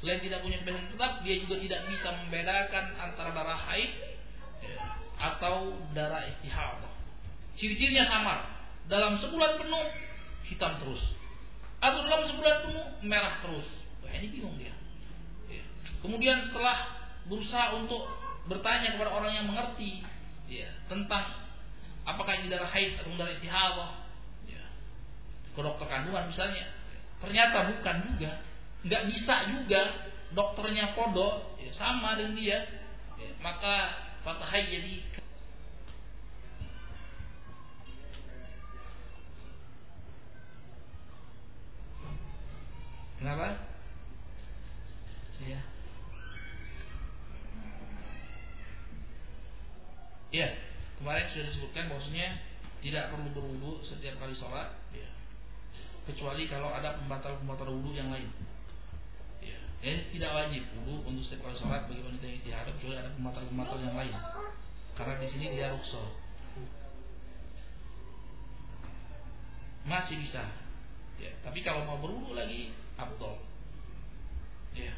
selain 0.00 0.20
tidak 0.20 0.38
punya 0.42 0.56
kebiasaan 0.62 0.88
tetap, 0.92 1.12
dia 1.22 1.34
juga 1.44 1.56
tidak 1.60 1.80
bisa 1.92 2.08
membedakan 2.24 2.84
antara 2.98 3.30
darah 3.36 3.60
haid 3.70 3.92
atau 5.22 5.76
darah 5.94 6.26
istihadah. 6.26 6.92
Ciri-cirinya 7.54 8.08
sama. 8.08 8.34
Dalam 8.90 9.20
sebulan 9.22 9.62
penuh 9.62 9.86
hitam 10.50 10.82
terus, 10.82 11.02
atau 11.78 12.02
dalam 12.02 12.26
sebulan 12.26 12.56
penuh 12.66 12.86
merah 13.06 13.38
terus. 13.42 13.66
Wah 14.02 14.10
ini 14.10 14.34
bingung 14.34 14.58
dia. 14.58 14.74
Ya. 15.46 15.62
Kemudian 16.02 16.42
setelah 16.42 16.98
berusaha 17.30 17.78
untuk 17.78 18.10
bertanya 18.50 18.98
kepada 18.98 19.14
orang 19.14 19.32
yang 19.38 19.46
mengerti 19.46 20.02
ya, 20.50 20.66
tentang 20.90 21.30
apakah 22.02 22.34
ini 22.42 22.50
darah 22.50 22.66
haid 22.66 22.98
atau 22.98 23.14
darah 23.14 23.30
istihadah, 23.38 24.01
ke 25.52 25.60
dokter 25.60 25.86
kandungan 25.88 26.28
misalnya. 26.28 26.64
Ternyata 27.20 27.70
bukan 27.76 27.96
juga. 28.12 28.32
Nggak 28.82 29.02
bisa 29.14 29.34
juga 29.46 29.82
dokternya 30.34 30.96
podo 30.96 31.54
ya, 31.60 31.70
sama 31.76 32.18
dengan 32.18 32.34
dia. 32.34 32.58
Ya, 33.20 33.30
maka 33.38 33.94
fatahai 34.26 34.66
jadi 34.66 34.94
kenapa? 43.22 43.54
Ya 45.42 45.60
ya 50.32 50.48
kemarin 50.98 51.28
sudah 51.30 51.46
disebutkan 51.50 51.86
bahwasanya 51.92 52.40
tidak 52.82 53.14
perlu 53.14 53.30
berwudu 53.30 53.84
setiap 53.86 54.18
kali 54.18 54.34
sholat. 54.34 54.74
Ya 54.90 55.21
kecuali 56.02 56.50
kalau 56.50 56.74
ada 56.74 56.98
pembatal-pembatal 56.98 57.70
wudhu 57.70 57.94
yang 57.94 58.10
lain. 58.10 58.26
Ya. 59.38 59.58
Eh, 59.82 60.10
tidak 60.14 60.30
wajib 60.34 60.62
wudhu 60.82 61.06
untuk 61.06 61.22
setiap 61.22 61.46
kali 61.46 61.56
sholat 61.58 61.86
bagi 61.86 62.02
wanita 62.02 62.24
yang 62.26 62.38
istihadah 62.42 62.72
kecuali 62.78 62.96
ada 62.98 63.10
pembatal-pembatal 63.14 63.78
yang 63.78 63.94
lain. 63.94 64.14
Karena 64.98 65.14
di 65.18 65.28
sini 65.30 65.46
dia 65.54 65.70
rukshoh. 65.70 66.10
Masih 69.86 70.18
bisa. 70.22 70.42
Ya. 71.18 71.30
Tapi 71.42 71.62
kalau 71.62 71.86
mau 71.86 71.98
berwudhu 71.98 72.34
lagi, 72.34 72.74
abdol. 72.98 73.38
Ya. 74.74 74.94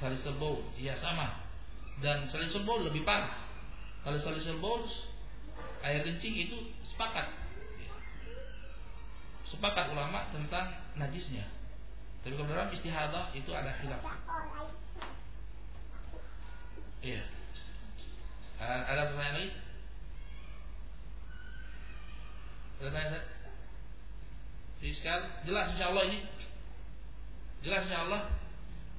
Salisul 0.00 0.40
baul, 0.40 0.64
ya 0.80 0.96
sama. 0.96 1.44
Dan 2.00 2.28
salisul 2.32 2.64
baul 2.64 2.88
lebih 2.88 3.04
parah. 3.04 3.36
Kalau 4.00 4.16
salisul 4.16 4.60
baul 4.64 4.88
air 5.80 6.04
kencing 6.04 6.36
itu 6.36 6.56
sepakat 6.92 7.39
sepakat 9.50 9.90
ulama 9.90 10.30
tentang 10.30 10.70
najisnya. 10.94 11.42
Tapi 12.22 12.38
kalau 12.38 12.48
dalam 12.52 12.70
istihadah 12.70 13.34
itu 13.34 13.50
ada 13.50 13.74
khilaf. 13.74 14.02
Iya. 17.02 17.22
Ada 18.60 19.10
pertanyaan 19.10 19.34
lagi? 19.40 19.50
Ada 22.78 22.88
pertanyaan? 22.92 23.24
Fiskal, 24.80 25.20
jelas 25.44 25.66
insya 25.76 25.92
Allah 25.92 26.04
ini. 26.08 26.18
Jelas 27.64 27.84
insya 27.88 28.04
Allah. 28.08 28.22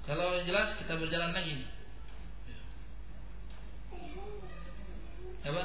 Kalau 0.04 0.41
jelas 0.43 0.78
kita 0.82 0.93
berjalan 0.97 1.32
lagi. 1.32 1.66
Apa? 5.41 5.64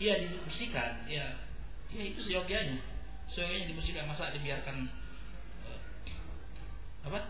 Iya 0.00 0.16
dibersihkan, 0.24 1.04
ya 1.12 1.49
Ya 1.90 2.02
itu 2.06 2.20
seyogianya. 2.22 2.78
Seyogianya 3.30 3.66
dibersihkan 3.74 4.06
masa 4.06 4.30
dibiarkan 4.34 4.86
uh, 5.66 5.80
apa? 7.10 7.20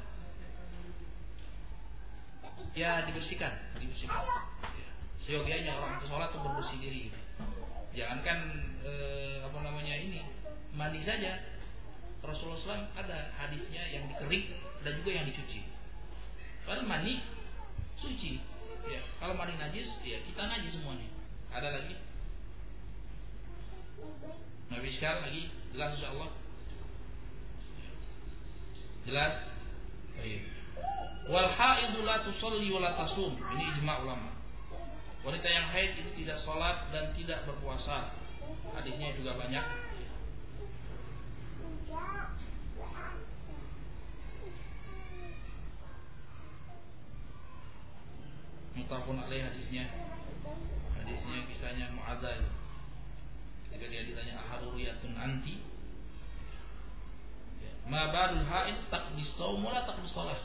Ya 2.76 3.02
dibersihkan, 3.08 3.50
dibersihkan. 3.80 4.22
Ya. 4.78 4.88
seyogianya 5.26 5.74
orang 5.74 5.98
itu 5.98 6.06
sholat 6.06 6.30
tuh 6.30 6.40
berbersih 6.44 6.78
diri 6.78 7.10
gitu. 7.10 7.18
Jangankan 7.90 8.38
eh, 8.86 9.42
apa 9.42 9.58
namanya 9.58 9.94
ini 9.98 10.22
mandi 10.74 11.02
saja. 11.02 11.40
Rasulullah 12.20 12.60
SAW 12.60 12.92
ada 13.00 13.32
hadisnya 13.40 13.80
yang 13.90 14.04
dikerik 14.12 14.52
dan 14.84 14.92
juga 15.00 15.10
yang 15.18 15.26
dicuci. 15.26 15.64
Kalau 16.68 16.84
mandi 16.84 17.16
suci, 17.96 18.38
ya. 18.86 19.00
Kalau 19.16 19.34
mandi 19.34 19.56
najis, 19.56 19.88
ya 20.04 20.20
kita 20.28 20.42
najis 20.44 20.76
semuanya. 20.76 21.08
Ada 21.50 21.68
lagi? 21.80 21.96
Nabi 24.70 24.88
sekali 24.94 25.18
lagi 25.18 25.42
jelas 25.74 25.90
insya 25.98 26.08
Allah. 26.14 26.30
Jelas? 29.02 29.34
Baik. 30.14 30.42
Wal 31.26 31.50
haidu 31.50 32.06
la 32.06 32.22
tusalli 32.22 32.70
wa 32.70 32.78
la 32.78 32.94
tasum. 32.94 33.34
Ini 33.34 33.64
ijma 33.74 34.06
ulama. 34.06 34.30
Wanita 35.26 35.48
yang 35.50 35.66
haid 35.74 35.98
itu 35.98 36.10
tidak 36.22 36.38
sholat 36.38 36.86
dan 36.94 37.10
tidak 37.18 37.44
berpuasa. 37.50 38.14
Hadisnya 38.70 39.10
juga 39.18 39.34
banyak. 39.36 39.66
Mutafun 48.78 49.18
alaih 49.18 49.50
hadisnya. 49.50 49.90
Hadisnya 50.94 51.38
kisahnya 51.50 51.86
Mu'adzah 51.92 52.59
Ketika 53.80 53.96
dia 53.96 54.04
ditanya 54.12 54.36
ahaduriyatun 54.44 55.16
anti 55.16 55.56
ya, 57.64 57.72
Ma 57.88 58.12
ba'dul 58.12 58.44
haid 58.44 58.76
taqdis 58.92 59.32
saum 59.40 59.64
wala 59.64 59.88
taqdis 59.88 60.12
salah 60.12 60.36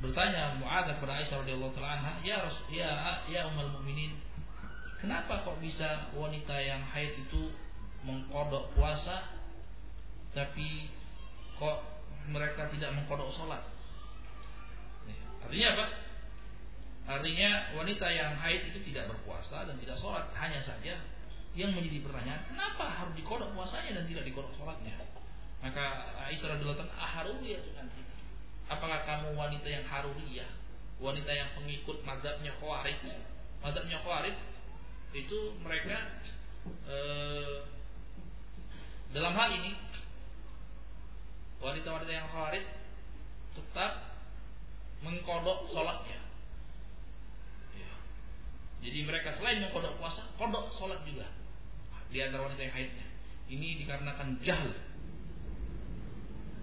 bertanya 0.00 0.56
Mu'adzah 0.56 0.96
kepada 0.96 1.20
Aisyah 1.20 1.44
radhiyallahu 1.44 1.76
taala 1.76 2.00
anha, 2.00 2.16
"Ya 2.24 2.40
Rasul, 2.40 2.64
ya 2.72 3.20
ya 3.28 3.44
ummul 3.44 3.76
mukminin, 3.76 4.16
kenapa 5.04 5.44
kok 5.44 5.60
bisa 5.60 6.08
wanita 6.16 6.56
yang 6.56 6.80
haid 6.80 7.20
itu 7.28 7.52
mengkodok 8.08 8.72
puasa 8.72 9.20
tapi 10.32 10.88
kok 11.60 11.84
mereka 12.24 12.72
tidak 12.72 12.96
mengkodok 12.96 13.36
sholat?" 13.36 13.60
Artinya 15.44 15.76
apa? 15.76 15.86
Artinya 17.04 17.76
wanita 17.76 18.08
yang 18.08 18.32
haid 18.32 18.72
itu 18.72 18.80
tidak 18.88 19.12
berpuasa 19.12 19.68
dan 19.68 19.76
tidak 19.76 20.00
sholat. 20.00 20.24
Hanya 20.32 20.64
saja 20.64 20.96
yang 21.54 21.74
menjadi 21.74 21.98
pertanyaan, 22.06 22.46
kenapa 22.46 22.84
harus 22.86 23.14
dikodok 23.18 23.50
puasanya 23.54 23.98
dan 24.00 24.04
tidak 24.06 24.22
dikodok 24.22 24.54
sholatnya? 24.54 24.94
Maka 25.60 26.14
Aisyah 26.30 26.56
radhiyallahu 26.56 26.88
aharuliyah 26.94 27.58
itu 27.60 27.70
nanti 27.76 28.00
Apakah 28.70 29.02
kamu 29.02 29.34
wanita 29.34 29.66
yang 29.66 29.82
haruriyah? 29.82 30.46
Wanita 31.02 31.32
yang 31.34 31.50
pengikut 31.58 32.06
mazhabnya 32.06 32.54
Khawarij? 32.62 33.02
Mazhabnya 33.66 33.98
Khawarij 33.98 34.36
itu 35.10 35.58
mereka 35.58 36.22
eh, 36.86 37.66
dalam 39.10 39.34
hal 39.34 39.50
ini 39.58 39.74
wanita-wanita 41.58 42.12
yang 42.14 42.30
Khawarij 42.30 42.62
tetap 43.58 44.22
mengkodok 45.02 45.66
sholatnya. 45.74 46.29
Jadi 48.80 48.98
mereka 49.04 49.36
selain 49.36 49.60
mengkodok 49.60 50.00
puasa, 50.00 50.24
kodok 50.40 50.72
sholat 50.76 51.04
juga 51.04 51.28
di 52.08 52.18
antara 52.24 52.48
wanita 52.48 52.62
yang 52.64 52.74
haidnya. 52.74 53.06
Ini 53.50 53.68
dikarenakan 53.84 54.40
jahil. 54.40 54.72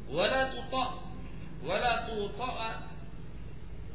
Wala 0.08 0.56
tuta 0.56 1.08
wala 1.64 2.06
tuta'a 2.06 2.72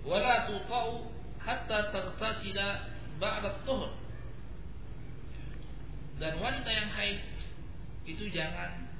wala 0.02 0.34
tuta'u 0.50 1.06
hatta 1.38 1.78
tertasila 1.94 2.68
ba'da 3.22 3.62
tuhur 3.62 3.94
dan 6.18 6.38
wanita 6.42 6.70
yang 6.70 6.90
haid 6.90 7.22
itu 8.06 8.30
jangan 8.34 8.90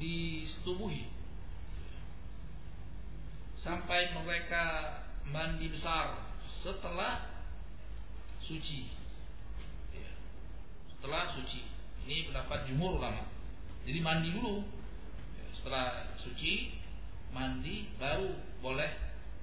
disetubuhi 0.00 1.12
sampai 3.60 4.16
mereka 4.16 4.64
mandi 5.28 5.68
besar 5.68 6.24
setelah 6.64 7.39
suci 8.44 8.88
setelah 10.92 11.32
suci 11.32 11.64
ini 12.04 12.28
pendapat 12.28 12.68
jumhur 12.68 13.00
ulama 13.00 13.24
jadi 13.84 13.98
mandi 14.04 14.36
dulu 14.36 14.64
setelah 15.56 16.16
suci 16.20 16.80
mandi 17.30 17.92
baru 17.96 18.32
boleh 18.60 18.90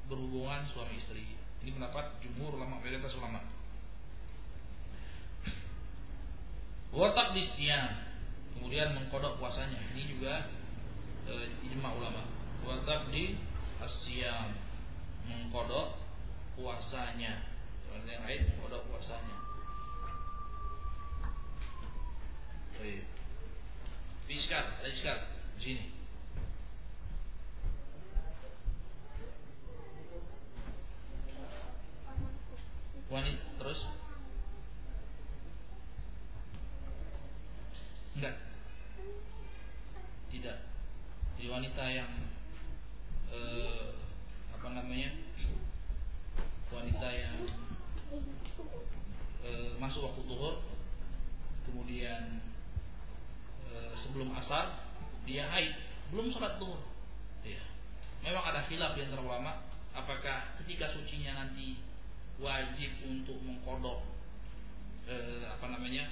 berhubungan 0.08 0.68
suami 0.72 1.00
istri. 1.00 1.24
Ini 1.64 1.76
pendapat 1.76 2.20
jumhur 2.24 2.56
ulama 2.56 2.80
mayoritas 2.80 3.16
ulama. 3.20 3.44
Watak 6.96 7.36
siang 7.56 8.08
kemudian 8.56 8.96
mengkodok 8.96 9.38
puasanya. 9.38 9.78
Ini 9.94 10.02
juga 10.16 10.34
e, 11.28 11.34
ijma 11.68 11.92
ulama. 11.92 12.24
Watak 12.64 13.12
di 13.12 13.36
asyam 13.84 14.56
mengkodok 15.28 16.00
puasanya. 16.56 17.47
Yang 18.08 18.24
lain 18.24 18.42
mengkodok 18.52 18.84
puasanya. 18.92 19.38
Baik. 22.80 23.04
Fiskal, 24.28 24.66
ada 24.80 24.90
fiskal 24.92 25.18
sini. 25.62 25.98
wanita 33.08 33.40
terus 33.56 33.88
enggak 38.20 38.36
tidak 40.28 40.58
jadi 41.40 41.48
wanita 41.48 41.84
yang 41.88 42.12
eh, 43.32 43.96
apa 44.52 44.68
namanya 44.76 45.16
wanita 46.68 47.08
yang 47.16 47.36
eh, 49.44 49.72
masuk 49.80 50.12
waktu 50.12 50.22
zuhur 50.28 50.56
kemudian 51.68 52.42
eh, 53.68 53.94
sebelum 54.00 54.32
asar 54.38 54.88
dia 55.28 55.48
haid 55.52 55.76
belum 56.08 56.32
sholat 56.32 56.56
zuhur. 56.56 56.80
Ya. 57.44 57.60
memang 58.24 58.44
ada 58.44 58.64
khilaf 58.68 58.96
di 58.96 59.04
antara 59.08 59.24
ulama 59.24 59.64
apakah 59.96 60.56
ketika 60.64 60.92
sucinya 60.92 61.44
nanti 61.44 61.80
wajib 62.40 62.92
untuk 63.04 63.40
mengkodok 63.44 64.04
eh, 65.08 65.48
apa 65.48 65.66
namanya 65.68 66.12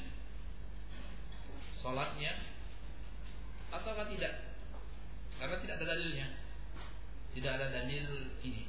sholatnya 1.80 2.56
ataukah 3.70 4.08
tidak? 4.10 4.34
Karena 5.36 5.56
tidak 5.60 5.76
ada 5.84 5.86
dalilnya. 5.96 6.28
Tidak 7.36 7.52
ada 7.52 7.68
dalil 7.68 8.32
ini. 8.40 8.64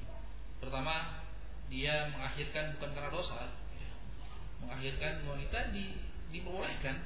Pertama 0.58 1.22
dia 1.66 2.10
mengakhirkan 2.14 2.78
bukan 2.78 2.90
karena 2.94 3.10
dosa 3.10 3.50
mengakhirkan 4.62 5.22
wanita 5.28 5.70
di, 5.70 6.00
diperbolehkan 6.32 6.96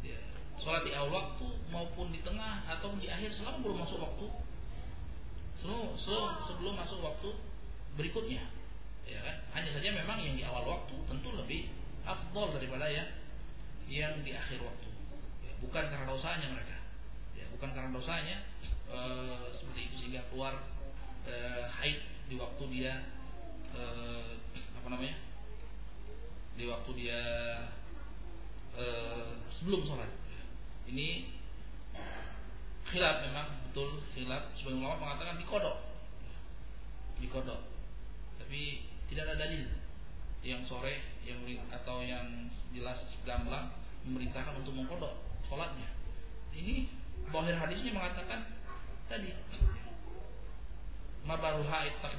ya, 0.00 0.18
sholat 0.56 0.86
di 0.86 0.92
awal 0.94 1.10
waktu 1.10 1.48
maupun 1.68 2.14
di 2.14 2.22
tengah 2.22 2.64
atau 2.68 2.94
di 2.96 3.10
akhir 3.10 3.34
selama 3.34 3.58
belum 3.64 3.78
masuk 3.84 3.98
waktu 3.98 4.26
sebelum, 5.60 5.98
sebelum 6.48 6.74
masuk 6.78 7.00
waktu 7.04 7.28
berikutnya 7.98 8.44
ya 9.10 9.20
kan? 9.26 9.36
Hanya 9.58 9.70
saja 9.74 9.88
memang 9.90 10.22
yang 10.22 10.38
di 10.38 10.44
awal 10.46 10.64
waktu 10.64 10.94
tentu 11.10 11.34
lebih 11.34 11.66
afdol 12.06 12.54
daripada 12.54 12.86
yang 12.86 13.08
yang 13.90 14.14
di 14.22 14.30
akhir 14.30 14.62
waktu. 14.62 14.88
Ya, 15.42 15.52
bukan 15.58 15.90
karena 15.90 16.06
dosanya 16.06 16.46
mereka. 16.54 16.78
Ya, 17.34 17.50
bukan 17.50 17.74
karena 17.74 17.90
dosanya 17.90 18.36
e, 18.86 19.00
seperti 19.58 19.80
itu 19.90 19.94
sehingga 20.06 20.22
keluar 20.30 20.62
e, 21.26 21.34
haid 21.66 21.98
di 22.30 22.38
waktu 22.38 22.64
dia 22.70 22.94
e, 23.74 23.82
apa 24.80 24.88
namanya? 24.90 25.16
Di 26.56 26.64
waktu 26.68 26.90
dia 26.98 27.20
e, 28.76 28.84
sebelum 29.58 29.84
sholat. 29.86 30.10
Ini 30.90 31.38
khilaf 32.90 33.22
memang 33.22 33.48
betul 33.70 34.02
khilaf 34.10 34.50
sebagian 34.58 34.82
ulama 34.82 35.14
mengatakan 35.14 35.38
dikodok 35.38 35.78
dikodok 37.22 37.62
tapi 38.42 38.82
tidak 39.06 39.30
ada 39.30 39.46
dalil 39.46 39.62
yang 40.42 40.66
sore 40.66 40.98
yang 41.22 41.38
atau 41.70 42.02
yang 42.02 42.50
jelas 42.74 42.98
gamblang 43.22 43.70
memerintahkan 44.02 44.56
untuk 44.58 44.72
mengkodok 44.72 45.12
sholatnya. 45.46 45.86
Ini 46.56 46.88
bahir 47.28 47.54
hadisnya 47.60 47.94
mengatakan 47.94 48.48
tadi 49.06 49.30
mabaru 51.28 51.62
haid 51.68 51.94
tak 52.02 52.16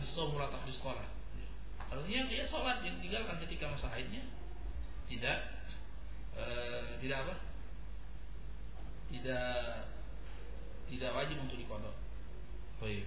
Harusnya 1.91 2.23
dia 2.31 2.47
sholat 2.47 2.79
yang 2.87 3.03
tinggalkan 3.03 3.35
ketika 3.43 3.67
masa 3.67 3.91
haidnya 3.91 4.23
tidak 5.11 5.67
e, 6.39 6.45
tidak 7.03 7.17
apa? 7.27 7.35
Tidak 9.11 9.51
tidak 10.87 11.11
wajib 11.11 11.37
untuk 11.43 11.59
dikodok. 11.59 11.95
Oh 12.79 12.87
iya. 12.87 13.03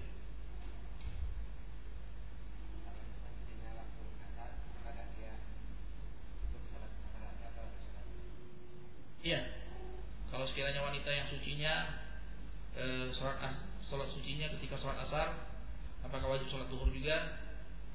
Iya. 9.25 9.41
Kalau 10.29 10.45
sekiranya 10.45 10.85
wanita 10.85 11.09
yang 11.09 11.25
sucinya 11.25 11.97
eh, 12.77 13.09
sholat 13.09 13.41
as, 13.41 13.65
sholat 13.89 14.05
sucinya 14.13 14.53
ketika 14.53 14.77
sholat 14.77 15.01
asar, 15.01 15.33
apakah 16.05 16.37
wajib 16.37 16.45
sholat 16.53 16.69
duhur 16.69 16.93
juga? 16.93 17.44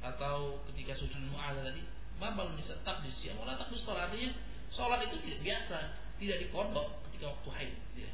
Atau 0.00 0.60
ketika 0.72 0.96
suci 0.96 1.16
mu'adzah 1.28 1.64
tadi? 1.64 1.84
Babal 2.20 2.52
bisa 2.56 2.76
takdis 2.84 3.16
ya, 3.24 3.32
mau 3.36 3.48
takdis 3.48 3.80
sholat 3.80 4.12
artinya 4.12 4.32
sholat 4.72 5.00
itu 5.08 5.16
tidak 5.24 5.40
biasa, 5.40 5.78
tidak 6.20 6.36
dikodok 6.44 6.88
ketika 7.08 7.32
waktu 7.32 7.48
haid. 7.56 7.74
Ya. 7.96 8.10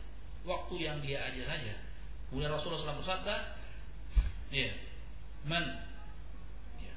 Waktu 0.47 0.75
yang 0.79 0.99
dia 1.03 1.27
aja 1.27 1.43
saja. 1.43 1.75
Kemudian 2.31 2.51
Rasulullah 2.55 2.83
SAW 2.83 3.03
bersabda, 3.03 3.35
ya, 4.51 4.71
man, 5.47 5.63
ya, 6.83 6.95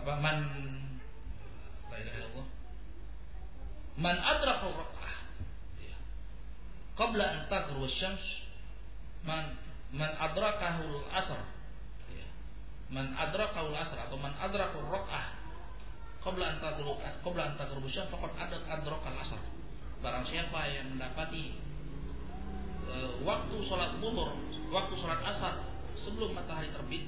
apa 0.00 0.12
man, 0.20 0.38
la 1.92 1.96
ilaha 2.00 2.42
man 4.00 4.16
adraka 4.16 4.72
rak'ah, 4.72 5.14
ya, 5.84 5.96
qabla 6.96 7.24
an 7.28 7.38
taghrub 7.52 7.92
syams 7.92 8.24
man 9.28 9.60
man 9.92 10.16
adrakahu 10.16 11.04
al-asr, 11.04 11.40
ya, 11.44 11.59
man 12.90 13.14
adrakahu 13.14 13.70
al-asr 13.70 13.98
atau 13.98 14.18
man 14.18 14.34
adrakahu 14.34 14.82
rak'ah 14.90 15.38
qabla 16.20 16.44
an 16.44 16.56
taghrub 16.58 16.98
qabla 17.22 17.42
an 17.48 17.54
taghrub 17.56 17.86
syams 17.86 18.10
faqad 18.10 18.50
adraka 18.50 19.08
al-asr. 19.14 19.40
Barang 20.00 20.24
siapa 20.26 20.58
yang 20.72 20.96
mendapati 20.96 21.54
e, 22.88 22.94
waktu 23.22 23.56
sholat 23.68 24.00
zuhur, 24.00 24.32
waktu 24.72 24.94
sholat 24.96 25.20
asar 25.22 25.60
sebelum 25.96 26.32
matahari 26.32 26.72
terbit, 26.72 27.04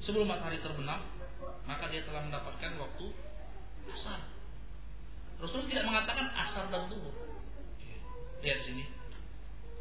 sebelum 0.00 0.24
matahari 0.24 0.58
terbenam, 0.64 1.04
maka 1.68 1.84
dia 1.92 2.02
telah 2.08 2.24
mendapatkan 2.24 2.80
waktu 2.80 3.06
asar. 3.92 4.20
Rasulullah 5.38 5.70
tidak 5.70 5.86
mengatakan 5.86 6.26
asar 6.34 6.64
dan 6.72 6.90
zuhur. 6.90 7.14
Lihat 8.42 8.60
sini. 8.66 8.84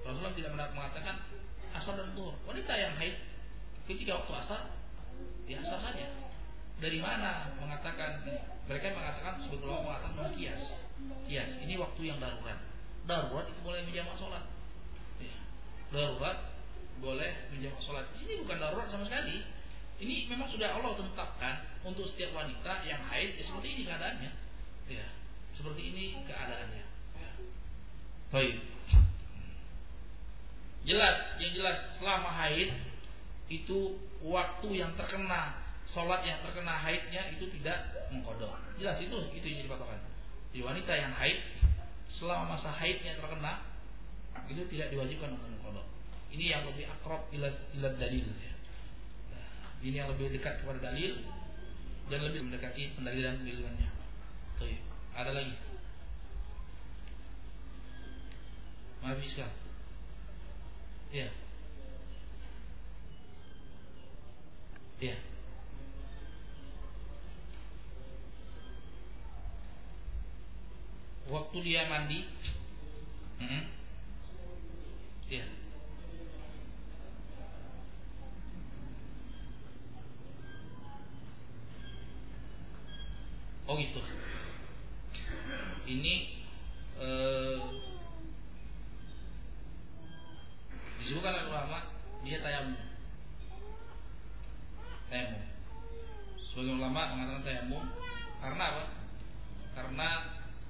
Rasulullah 0.06 0.36
tidak 0.38 0.52
mengatakan 0.54 1.16
asar 1.74 1.94
dan 1.98 2.14
zuhur. 2.14 2.36
Wanita 2.46 2.74
yang 2.78 2.94
haid 3.02 3.18
ketika 3.88 4.22
waktu 4.22 4.34
asar, 4.44 4.62
ya 5.48 5.64
asar 5.64 5.80
saja. 5.82 6.08
Dari 6.78 7.02
mana 7.02 7.58
mengatakan 7.58 8.22
mereka 8.70 8.94
mengatakan 8.94 9.42
sebelum 9.48 9.82
mengatakan 9.88 10.30
kias. 10.38 10.78
Kias 11.26 11.52
ini 11.64 11.80
waktu 11.80 12.02
yang 12.06 12.22
darurat 12.22 12.62
darurat 13.08 13.48
itu 13.48 13.60
boleh 13.64 13.82
menjamak 13.88 14.20
sholat. 14.20 14.44
Ya. 15.24 15.36
Darurat 15.96 16.38
boleh 17.00 17.32
menjamak 17.56 17.82
sholat. 17.82 18.06
Ini 18.20 18.44
bukan 18.44 18.58
darurat 18.60 18.92
sama 18.92 19.08
sekali. 19.08 19.48
Ini 19.98 20.30
memang 20.30 20.52
sudah 20.52 20.78
Allah 20.78 20.94
tetapkan 20.94 21.66
untuk 21.82 22.06
setiap 22.06 22.38
wanita 22.38 22.86
yang 22.86 23.02
haid 23.10 23.34
ya 23.34 23.44
seperti 23.50 23.68
ini 23.74 23.82
keadaannya. 23.88 24.32
Ya, 24.92 25.08
seperti 25.58 25.82
ini 25.90 26.06
keadaannya. 26.22 26.86
Ya. 27.18 27.32
Baik. 28.30 28.56
Jelas, 30.86 31.18
yang 31.42 31.52
jelas 31.58 31.78
selama 31.98 32.30
haid 32.30 32.70
itu 33.48 33.96
waktu 34.24 34.68
yang 34.76 34.92
terkena 35.00 35.56
sholat 35.88 36.20
yang 36.28 36.44
terkena 36.44 36.76
haidnya 36.84 37.32
itu 37.32 37.48
tidak 37.60 37.96
mengkodok. 38.12 38.52
Jelas 38.76 39.00
itu 39.00 39.18
itu 39.32 39.46
yang 39.48 39.68
jadi. 39.68 40.00
Di 40.52 40.60
wanita 40.64 40.92
yang 40.92 41.16
haid 41.16 41.40
selama 42.12 42.56
masa 42.56 42.72
haidnya 42.76 43.16
terkena 43.16 43.64
itu 44.52 44.64
tidak 44.68 44.92
diwajibkan 44.92 45.36
untuk 45.40 45.48
mengkodok. 45.48 45.88
Ini 46.32 46.46
yang 46.60 46.64
lebih 46.68 46.92
akrab 46.92 47.24
ila, 47.32 47.50
dalil. 47.96 48.26
Ini 49.78 49.96
yang 49.96 50.10
lebih 50.12 50.34
dekat 50.36 50.60
kepada 50.66 50.92
dalil 50.92 51.24
dan 52.12 52.20
lebih 52.24 52.50
mendekati 52.50 52.98
pendalilan 53.00 53.40
pendalilannya. 53.44 53.90
Tuh, 54.58 54.76
ada 55.16 55.32
lagi. 55.32 55.56
Maaf 59.06 59.22
sekali. 59.24 59.56
Ya. 61.14 61.30
Ya. 64.98 65.14
waktu 71.28 71.58
dia 71.60 71.92
mandi. 71.92 72.24
Hmm, 73.38 73.70
ya 75.30 75.46
oh 83.70 83.76
gitu. 83.78 84.02
Ini 85.88 86.14
eh, 86.98 87.62
disebutkan 90.98 91.38
oleh 91.38 91.46
ulama 91.54 91.80
dia 92.26 92.42
tayamum 92.42 92.97
tayamum 95.08 95.44
sebagian 96.52 96.80
ulama 96.80 97.16
mengatakan 97.16 97.44
tayamum 97.44 97.86
karena 98.38 98.64
apa? 98.64 98.84
Karena 99.78 100.10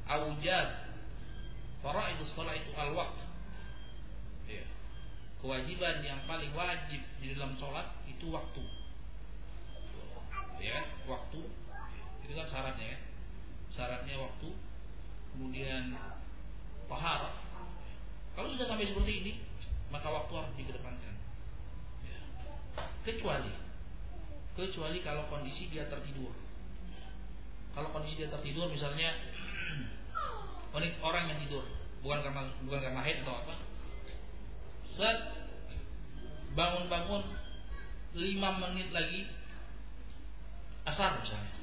aujad 0.08 0.68
faraidus 1.84 2.32
salat 2.36 2.60
itu 2.60 2.72
al 2.76 2.92
waktu 2.96 3.26
ya. 4.48 4.64
kewajiban 5.44 6.04
yang 6.04 6.20
paling 6.28 6.52
wajib 6.56 7.02
di 7.20 7.36
dalam 7.36 7.56
sholat 7.60 7.92
itu 8.08 8.28
waktu. 8.32 8.64
Ya 10.58 10.82
waktu. 11.06 11.42
Itu 12.26 12.34
kan 12.34 12.48
syaratnya 12.50 12.98
ya 12.98 13.00
syaratnya 13.72 14.16
waktu. 14.18 14.50
Kemudian 15.36 15.94
pahala 16.90 17.48
kalau 18.34 18.54
sudah 18.54 18.70
sampai 18.70 18.86
seperti 18.86 19.14
ini 19.26 19.34
maka 19.90 20.08
waktu 20.14 20.34
harus 20.34 20.54
dikedepankan 20.56 21.16
ya. 22.06 22.20
kecuali 23.02 23.52
kecuali 24.58 25.06
kalau 25.06 25.30
kondisi 25.30 25.70
dia 25.70 25.86
tertidur. 25.86 26.34
Kalau 27.78 27.94
kondisi 27.94 28.18
dia 28.18 28.30
tertidur 28.34 28.66
misalnya 28.74 29.14
orang 31.08 31.30
yang 31.30 31.40
tidur. 31.46 31.62
Bukan 32.02 32.26
karena 32.26 32.50
bukan 32.66 32.80
karena 32.82 33.02
haid 33.06 33.22
atau 33.22 33.38
apa. 33.38 33.54
Saat 34.98 35.20
bangun-bangun 36.58 37.24
lima 38.18 38.50
menit 38.66 38.90
lagi 38.90 39.30
asar 40.90 41.22
misalnya. 41.22 41.54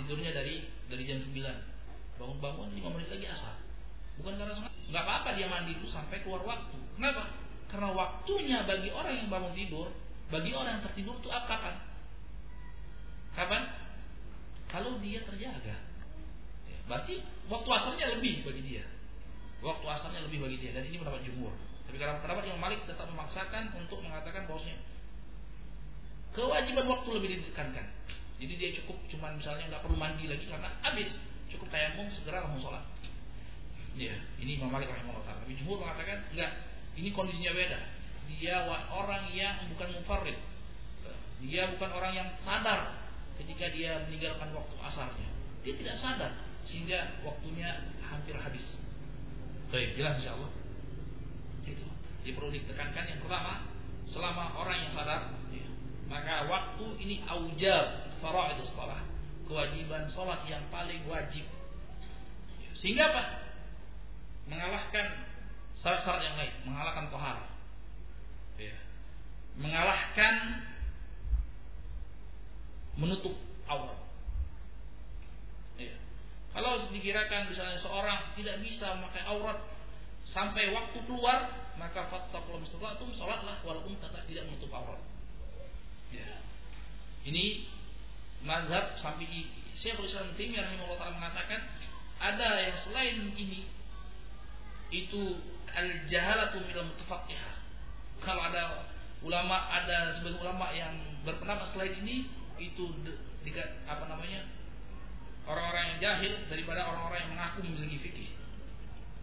Tidurnya 0.00 0.32
dari 0.32 0.64
dari 0.88 1.04
jam 1.04 1.20
9 1.20 1.36
bangun-bangun 2.16 2.72
lima 2.72 2.88
menit 2.96 3.12
lagi 3.12 3.26
asar. 3.28 3.60
Bukan 4.16 4.36
karena 4.40 4.56
nggak 4.64 5.04
apa-apa 5.04 5.36
dia 5.36 5.48
mandi 5.48 5.76
dulu 5.76 5.92
sampai 5.92 6.24
keluar 6.24 6.40
waktu. 6.44 6.76
Kenapa? 6.96 7.36
Karena 7.68 7.92
waktunya 7.92 8.64
bagi 8.64 8.88
orang 8.92 9.14
yang 9.16 9.28
bangun 9.28 9.52
tidur 9.52 9.88
bagi 10.30 10.54
orang 10.54 10.78
yang 10.78 10.84
tertidur 10.86 11.18
itu 11.18 11.28
apa 11.28 11.54
kan 11.58 11.74
kapan 13.34 13.62
kalau 14.70 14.98
dia 15.02 15.22
terjaga 15.26 15.90
Berarti 16.90 17.22
waktu 17.46 17.70
asalnya 17.70 18.18
lebih 18.18 18.42
bagi 18.42 18.62
dia. 18.66 18.82
Waktu 19.62 19.86
asalnya 19.86 20.26
lebih 20.26 20.42
bagi 20.42 20.58
dia 20.58 20.74
dan 20.74 20.82
ini 20.90 20.98
pendapat 20.98 21.22
jumhur. 21.22 21.54
Tapi 21.86 21.94
kalau 22.02 22.18
pendapat 22.18 22.50
yang 22.50 22.58
Malik 22.58 22.82
tetap 22.82 23.06
memaksakan 23.06 23.78
untuk 23.78 24.02
mengatakan 24.02 24.50
bahwasanya 24.50 24.82
kewajiban 26.34 26.90
waktu 26.90 27.08
lebih 27.14 27.28
ditekankan. 27.38 27.86
Jadi 28.42 28.52
dia 28.58 28.70
cukup 28.82 28.98
cuma 29.06 29.30
misalnya 29.30 29.70
nggak 29.70 29.86
perlu 29.86 29.94
mandi 29.94 30.26
lagi 30.26 30.50
karena 30.50 30.66
habis 30.82 31.14
cukup 31.54 31.70
tayamum 31.70 32.10
segera 32.10 32.42
langsung 32.42 32.66
sholat. 32.66 32.82
Ya, 33.94 34.14
ini 34.42 34.58
Imam 34.58 34.74
Malik 34.74 34.90
rahimahullah 34.90 35.22
taala. 35.22 35.46
Tapi 35.46 35.54
jumhur 35.62 35.78
mengatakan 35.78 36.26
enggak, 36.34 36.50
ini 36.98 37.14
kondisinya 37.14 37.54
beda. 37.54 37.78
Dia 38.34 38.66
orang 38.90 39.30
yang 39.30 39.62
bukan 39.70 39.94
mufarrid. 39.94 40.38
Dia 41.46 41.70
bukan 41.70 41.90
orang 41.94 42.12
yang 42.18 42.28
sadar 42.42 42.99
ketika 43.44 43.72
dia 43.72 44.04
meninggalkan 44.06 44.52
waktu 44.52 44.74
asarnya. 44.80 45.28
Dia 45.64 45.74
tidak 45.76 45.96
sadar 46.00 46.32
sehingga 46.64 47.20
waktunya 47.24 47.88
hampir 48.04 48.36
habis. 48.36 48.64
Baik, 49.72 49.96
jelas 49.96 50.20
insya 50.20 50.36
Allah. 50.36 50.50
Itu. 51.64 51.86
Jadi 52.20 52.30
perlu 52.36 52.50
ditekankan 52.52 53.04
yang 53.06 53.20
pertama, 53.22 53.64
selama 54.10 54.52
orang 54.58 54.88
yang 54.88 54.92
sadar, 54.92 55.30
ya, 55.54 55.66
maka 56.10 56.50
waktu 56.50 56.86
ini 57.00 57.22
aujab 57.24 58.10
itu 58.20 58.64
sholat. 58.76 59.04
Kewajiban 59.48 60.06
sholat 60.12 60.44
yang 60.46 60.62
paling 60.68 61.02
wajib. 61.08 61.42
Sehingga 62.76 63.10
apa? 63.10 63.24
Mengalahkan 64.46 65.06
syarat-syarat 65.80 66.22
yang 66.22 66.36
lain, 66.36 66.54
mengalahkan 66.68 67.06
tohar. 67.08 67.38
Ya. 68.60 68.76
Mengalahkan 69.56 70.34
menutup 72.98 73.34
aurat. 73.68 74.00
Kalau 76.50 76.82
dikirakan 76.90 77.46
misalnya 77.46 77.78
seorang 77.78 78.34
tidak 78.34 78.58
bisa 78.58 78.98
memakai 78.98 79.22
aurat 79.22 79.58
sampai 80.26 80.74
waktu 80.74 80.98
keluar, 81.06 81.46
maka 81.78 82.10
fattaqul 82.10 82.58
itu 82.62 83.06
salatlah 83.14 83.62
walaupun 83.62 83.94
tetap 84.02 84.26
tidak 84.26 84.50
menutup 84.50 84.70
aurat. 84.74 84.98
Ya. 86.10 86.42
Ini 87.22 87.70
mazhab 88.42 88.98
sampai 88.98 89.46
Syekhul 89.78 90.10
Islam 90.10 90.34
Taimiyah 90.34 90.66
rahimahullah 90.66 90.98
taala 90.98 91.16
mengatakan 91.16 91.60
ada 92.20 92.60
yang 92.60 92.76
selain 92.84 93.16
ini 93.38 93.64
itu 94.90 95.38
al 95.70 95.88
jahalatu 96.10 96.66
minal 96.66 96.90
mutafaqihah. 96.90 97.54
Kalau 98.20 98.42
ada 98.50 98.90
ulama 99.22 99.70
ada 99.70 100.18
sebagian 100.18 100.42
ulama 100.42 100.74
yang 100.74 100.92
berpendapat 101.22 101.70
selain 101.72 101.94
ini 102.02 102.28
itu 102.60 102.84
di, 103.02 103.50
apa 103.88 104.04
namanya 104.04 104.44
orang-orang 105.48 105.96
yang 105.96 105.98
jahil 105.98 106.32
daripada 106.52 106.84
orang-orang 106.84 107.26
yang 107.26 107.30
mengaku 107.32 107.58
memiliki 107.64 107.98
fikih. 108.04 108.30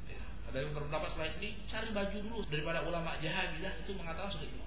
Ya, 0.10 0.22
ada 0.50 0.58
yang 0.66 0.74
berpendapat 0.74 1.14
selain 1.14 1.38
ini 1.40 1.62
cari 1.70 1.94
baju 1.94 2.18
dulu 2.18 2.40
daripada 2.50 2.84
ulama 2.84 3.16
jahabilah 3.22 3.74
itu 3.86 3.92
mengatakan 3.94 4.34
seperti 4.34 4.58
itu. 4.58 4.62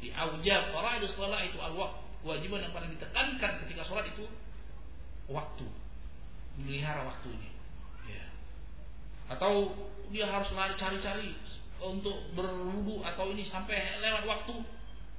Jadi 0.00 0.08
aujab 0.16 0.62
faraid 0.74 1.02
salat 1.08 1.48
itu 1.48 1.58
al-waqt. 1.60 2.10
Kewajiban 2.20 2.60
yang 2.60 2.76
paling 2.76 2.92
ditekankan 2.92 3.64
ketika 3.64 3.80
sholat 3.88 4.04
itu 4.12 4.28
waktu. 5.32 5.64
Melihara 6.60 7.08
waktunya. 7.08 7.48
Ya. 8.04 8.28
Atau 9.32 9.72
dia 10.12 10.28
harus 10.28 10.52
lari 10.52 10.76
cari-cari 10.76 11.32
untuk 11.80 12.36
berwudu 12.36 13.00
atau 13.00 13.32
ini 13.32 13.48
sampai 13.48 13.96
lewat 14.04 14.28
waktu 14.28 14.52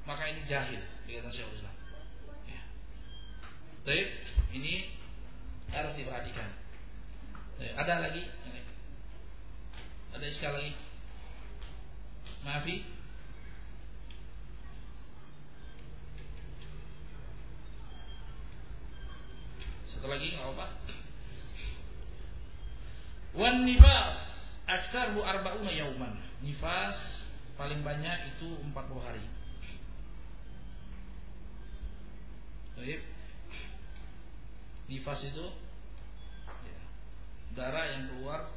maka 0.06 0.30
ini 0.30 0.46
jahil 0.46 0.82
kata 1.10 1.30
Syekh 1.34 1.50
Islam. 1.58 1.71
Baik, 3.82 4.08
ini 4.54 4.94
harus 5.74 5.98
diperhatikan. 5.98 6.54
Baik, 7.58 7.74
ada 7.82 7.94
lagi? 7.98 8.24
Ada 10.14 10.28
sekali 10.38 10.54
lagi? 10.54 10.74
Maafi? 12.46 12.78
Satu 19.90 20.06
lagi 20.06 20.28
nggak 20.38 20.46
apa? 20.54 20.68
Wan 23.34 23.66
nifas 23.66 24.18
aktsaru 24.70 25.26
arba'una 25.26 25.74
yauman. 25.74 26.22
Nifas 26.46 26.98
paling 27.58 27.82
banyak 27.82 28.38
itu 28.38 28.62
40 28.62 28.78
hari. 29.02 29.26
Baik. 32.78 33.21
Nifas 34.92 35.24
itu 35.24 35.48
ya, 36.68 36.80
darah 37.56 37.88
yang 37.96 38.12
keluar 38.12 38.52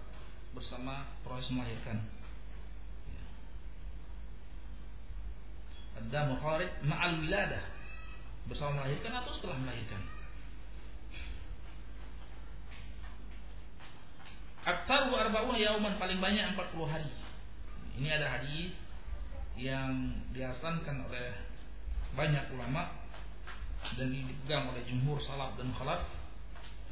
bersama 0.50 1.06
proses 1.22 1.54
melahirkan. 1.54 2.02
Ya. 3.06 3.24
Ada 6.02 6.20
mukharij 6.34 6.70
ma'al 6.82 7.22
wiladah 7.22 7.64
bersama 8.50 8.82
melahirkan 8.82 9.14
atau 9.14 9.30
setelah 9.30 9.62
melahirkan. 9.62 10.02
Aktaru 14.64 15.12
arba'una 15.12 15.60
yauman 15.60 16.00
paling 16.00 16.18
banyak 16.18 16.56
40 16.56 16.88
hari. 16.88 17.10
Ini 18.00 18.08
ada 18.16 18.40
hadis 18.40 18.72
yang 19.54 20.18
dihasankan 20.34 21.04
oleh 21.06 21.30
banyak 22.16 22.42
ulama 22.56 22.90
dan 23.94 24.08
dipegang 24.08 24.72
oleh 24.72 24.82
jumhur 24.88 25.20
salaf 25.20 25.54
dan 25.60 25.68
khalaf. 25.76 26.23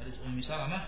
Hadis 0.03 0.19
Ummi 0.19 0.43
Salamah 0.43 0.83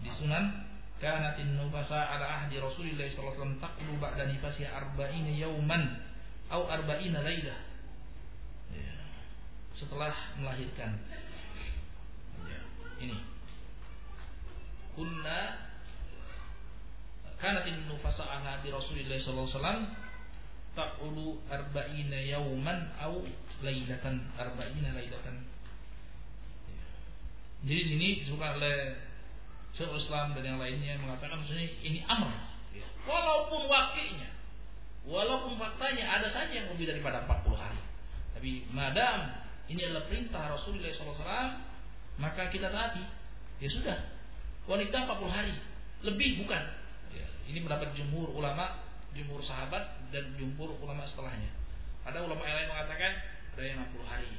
di 0.00 0.08
Sunan 0.08 0.64
kanatin 0.96 1.60
nufasa 1.60 2.16
ala 2.16 2.40
ahdi 2.40 2.56
Rasulillah 2.56 3.04
sallallahu 3.12 3.36
alaihi 3.36 3.40
wasallam 3.44 3.60
taqlu 3.60 3.92
ba'da 4.00 4.24
nifasi 4.24 4.64
arba'ina 4.64 5.36
yauman 5.36 6.00
atau 6.48 6.64
arba'ina 6.64 7.20
lailah. 7.20 7.58
Ya. 8.72 8.96
Setelah 9.76 10.16
melahirkan. 10.40 10.96
Ya. 12.48 12.60
Ini. 13.04 13.18
Kunna 14.96 15.60
kanat 17.36 17.68
nufasa 17.92 18.24
ala 18.24 18.64
di 18.64 18.72
Rasulillah 18.72 19.20
sallallahu 19.20 19.44
alaihi 19.44 19.60
wasallam 19.60 19.82
taqulu 20.72 21.26
arba'ina 21.52 22.18
yauman 22.24 22.96
au 23.04 23.20
lailatan 23.60 24.24
arba'ina 24.40 24.96
lailatan. 24.96 25.55
Jadi 27.66 27.80
di 27.82 27.88
sini 27.98 28.08
disebutkan 28.22 28.62
oleh 28.62 28.94
Syekh 29.74 29.90
Islam 29.98 30.38
dan 30.38 30.44
yang 30.46 30.58
lainnya 30.62 30.94
mengatakan 31.02 31.42
maksudnya 31.42 31.66
ini 31.82 32.06
amr. 32.06 32.30
Walaupun 33.06 33.66
wakilnya, 33.66 34.30
walaupun 35.02 35.58
faktanya 35.58 36.06
ada 36.06 36.30
saja 36.30 36.50
yang 36.50 36.70
lebih 36.74 36.86
daripada 36.90 37.26
40 37.26 37.58
hari. 37.58 37.82
Tapi 38.34 38.70
madam 38.70 39.34
ini 39.66 39.82
adalah 39.82 40.06
perintah 40.06 40.46
Rasulullah 40.54 40.90
SAW, 40.94 41.50
maka 42.22 42.50
kita 42.54 42.70
taati. 42.70 43.02
Ya 43.58 43.68
sudah, 43.70 43.98
wanita 44.70 45.06
40 45.06 45.26
hari, 45.30 45.54
lebih 46.06 46.46
bukan. 46.46 46.62
Ini 47.46 47.62
mendapat 47.62 47.94
jumhur 47.94 48.30
ulama, 48.34 48.82
jumhur 49.14 49.38
sahabat 49.42 50.10
dan 50.10 50.34
jumhur 50.34 50.74
ulama 50.82 51.06
setelahnya. 51.06 51.50
Ada 52.06 52.22
ulama 52.26 52.42
yang 52.42 52.58
lain 52.62 52.70
mengatakan 52.70 53.12
ada 53.54 53.62
yang 53.62 53.78
60 53.90 54.02
hari. 54.06 54.30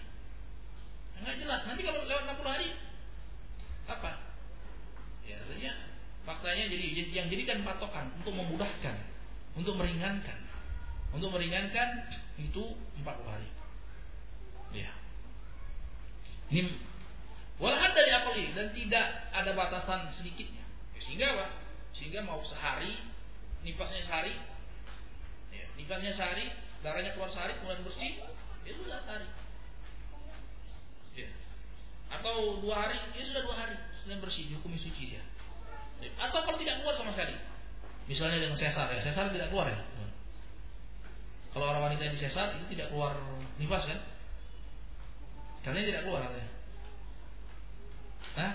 Enggak 1.19 1.35
jelas. 1.39 1.61
Nanti 1.67 1.81
kalau 1.87 2.03
lewat 2.03 2.23
60 2.35 2.55
hari 2.55 2.67
apa? 3.87 4.11
Ya, 5.23 5.39
artinya 5.43 5.73
faktanya 6.27 6.67
jadi 6.67 6.85
yang 7.11 7.27
jadikan 7.31 7.63
patokan 7.63 8.11
untuk 8.19 8.35
memudahkan, 8.35 8.95
untuk 9.55 9.79
meringankan. 9.79 10.47
Untuk 11.15 11.31
meringankan 11.31 12.03
itu 12.35 12.75
40 12.99 13.31
hari. 13.31 13.49
Ya. 14.75 14.91
Ini 16.51 16.67
walahan 17.57 17.95
dari 17.95 18.11
apalagi 18.11 18.51
dan 18.51 18.67
tidak 18.75 19.05
ada 19.31 19.51
batasan 19.55 20.11
sedikitnya. 20.11 20.67
Sehingga 20.99 21.31
apa? 21.31 21.47
Sehingga 21.95 22.27
mau 22.27 22.43
sehari, 22.43 23.07
nifasnya 23.63 24.03
sehari, 24.03 24.35
ya, 25.49 25.65
nifasnya 25.79 26.13
sehari, 26.13 26.51
darahnya 26.83 27.15
keluar 27.15 27.31
sehari, 27.31 27.55
kemudian 27.57 27.87
bersih, 27.87 28.21
ya 28.67 28.71
sudah 28.75 28.99
sehari. 29.07 29.27
Atau 32.07 32.63
dua 32.63 32.87
hari, 32.87 32.97
ya 33.15 33.23
sudah 33.27 33.41
dua 33.43 33.55
hari, 33.55 33.75
sudah 34.03 34.17
bersih, 34.23 34.47
dihukumi 34.47 34.79
suci 34.79 35.15
dia. 35.15 35.23
Atau 36.21 36.45
kalau 36.45 36.57
tidak 36.61 36.79
keluar 36.81 36.95
sama 36.95 37.11
sekali, 37.11 37.35
misalnya 38.07 38.39
dengan 38.39 38.57
sesar, 38.57 38.87
ya 38.93 39.01
sesar 39.03 39.33
tidak 39.33 39.51
keluar 39.51 39.67
ya. 39.67 39.79
Kalau 41.57 41.73
orang 41.73 41.89
wanita 41.89 42.05
yang 42.05 42.13
disesar 42.13 42.53
itu 42.53 42.77
tidak 42.77 42.93
keluar 42.93 43.17
nifas 43.57 43.81
kan? 43.89 43.99
Karena 45.65 45.83
tidak 45.83 46.05
keluar 46.05 46.21
katanya. 46.29 46.51
Hah? 48.37 48.51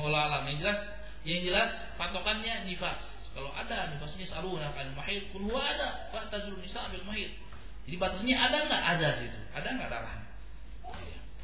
Allah 0.00 0.20
alam 0.24 0.42
yang 0.48 0.58
jelas 0.64 0.80
yang 1.28 1.44
jelas 1.44 1.70
patokannya 2.00 2.64
nifas. 2.64 2.96
Kalau 3.36 3.52
ada 3.52 3.92
nifasnya 3.92 4.24
saruna 4.24 4.72
kan 4.72 4.88
mahid 4.96 5.28
pun 5.36 5.44
ada. 5.52 6.08
Fa'tazul 6.08 6.56
nisa 6.64 6.88
bil 6.88 7.04
mahid. 7.04 7.36
Jadi 7.84 7.96
batasnya 8.00 8.36
ada 8.40 8.56
nggak? 8.72 8.82
Ada 8.96 9.08
situ. 9.20 9.40
Ada 9.52 9.68
nggak 9.76 9.90
darah? 9.92 10.16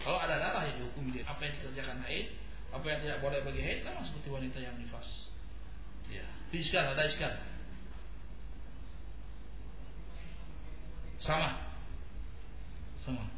Kalau 0.09 0.25
ada 0.25 0.41
darah 0.41 0.65
ya 0.65 0.73
dihukum 0.81 1.13
dia. 1.13 1.21
Apa 1.29 1.45
yang 1.45 1.61
dikerjakan 1.61 2.01
haid, 2.09 2.33
apa 2.73 2.87
yang 2.89 3.05
tidak 3.05 3.21
boleh 3.21 3.45
bagi 3.45 3.61
haid 3.61 3.85
sama 3.85 4.01
seperti 4.01 4.33
wanita 4.33 4.57
yang 4.57 4.73
nifas. 4.81 5.29
Ya. 6.09 6.25
Iskal 6.49 6.97
ada 6.97 7.05
iskal. 7.05 7.37
Sama. 11.21 11.61
Sama. 13.05 13.29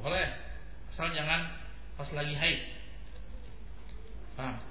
Boleh. 0.00 0.28
Asal 0.88 1.12
jangan 1.12 1.52
pas 2.00 2.08
lagi 2.16 2.32
haid. 2.32 2.60
Paham? 4.40 4.65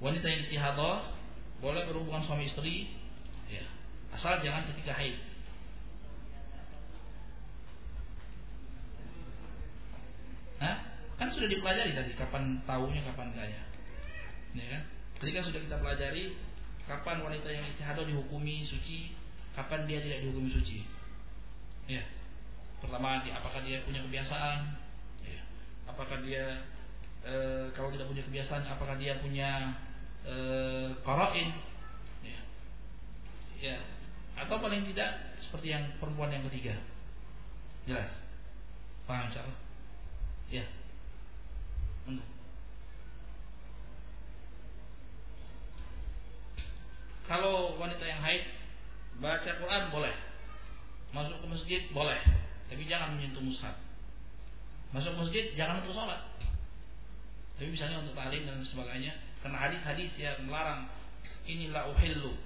Wanita 0.00 0.26
yang 0.26 0.40
istihadah 0.48 1.12
boleh 1.60 1.84
berhubungan 1.84 2.24
suami 2.24 2.48
istri 2.48 2.88
ya. 3.52 3.64
Asal 4.16 4.40
jangan 4.40 4.64
ketika 4.72 4.96
haid. 4.96 5.20
Hah? 10.60 10.76
Kan 11.20 11.28
sudah 11.32 11.48
dipelajari 11.52 11.92
tadi 11.92 12.12
kapan 12.16 12.64
tahunya 12.64 13.04
kapan 13.12 13.32
enggaknya. 13.32 13.62
Ya 14.56 14.66
kan? 14.72 14.82
Ketika 15.20 15.40
sudah 15.44 15.60
kita 15.60 15.76
pelajari 15.76 16.24
kapan 16.88 17.20
wanita 17.20 17.48
yang 17.52 17.64
istihadah 17.68 18.04
dihukumi 18.08 18.64
suci, 18.64 19.12
kapan 19.52 19.84
dia 19.84 20.00
tidak 20.00 20.24
dihukumi 20.24 20.48
suci. 20.48 20.88
Ya. 21.84 22.02
Pertama, 22.80 23.20
apakah 23.20 23.60
dia 23.60 23.84
punya 23.84 24.00
kebiasaan? 24.00 24.58
Ya. 25.20 25.44
Apakah 25.84 26.24
dia 26.24 26.64
e, 27.20 27.68
kalau 27.76 27.92
tidak 27.92 28.08
punya 28.08 28.24
kebiasaan, 28.24 28.64
apakah 28.64 28.96
dia 28.96 29.20
punya 29.20 29.76
e, 30.26 30.34
karain? 31.04 31.50
Ya. 32.24 32.40
ya. 33.60 33.76
Atau 34.36 34.60
paling 34.60 34.84
tidak 34.88 35.36
seperti 35.40 35.72
yang 35.72 35.84
perempuan 36.00 36.32
yang 36.32 36.44
ketiga. 36.48 36.76
Jelas? 37.84 38.12
Paham 39.08 39.28
insyaallah? 39.28 39.58
Ya. 40.52 40.64
Untuk. 42.08 42.26
Kalau 47.30 47.78
wanita 47.78 48.04
yang 48.04 48.20
haid 48.24 48.60
baca 49.20 49.50
Quran 49.60 49.84
boleh 49.92 50.14
masuk 51.12 51.36
ke 51.44 51.46
masjid 51.46 51.80
boleh 51.92 52.18
tapi 52.70 52.88
jangan 52.88 53.18
menyentuh 53.18 53.44
mushaf 53.44 53.76
masuk 54.94 55.12
masjid 55.20 55.52
jangan 55.58 55.84
untuk 55.84 55.92
sholat 55.92 56.22
tapi 57.58 57.68
misalnya 57.68 58.00
untuk 58.00 58.16
talim 58.16 58.48
dan 58.48 58.64
sebagainya 58.64 59.12
karena 59.40 59.56
hadis-hadis 59.56 60.12
yang 60.20 60.36
melarang 60.44 60.88
inilah 61.48 61.88
uhillu 61.90 62.36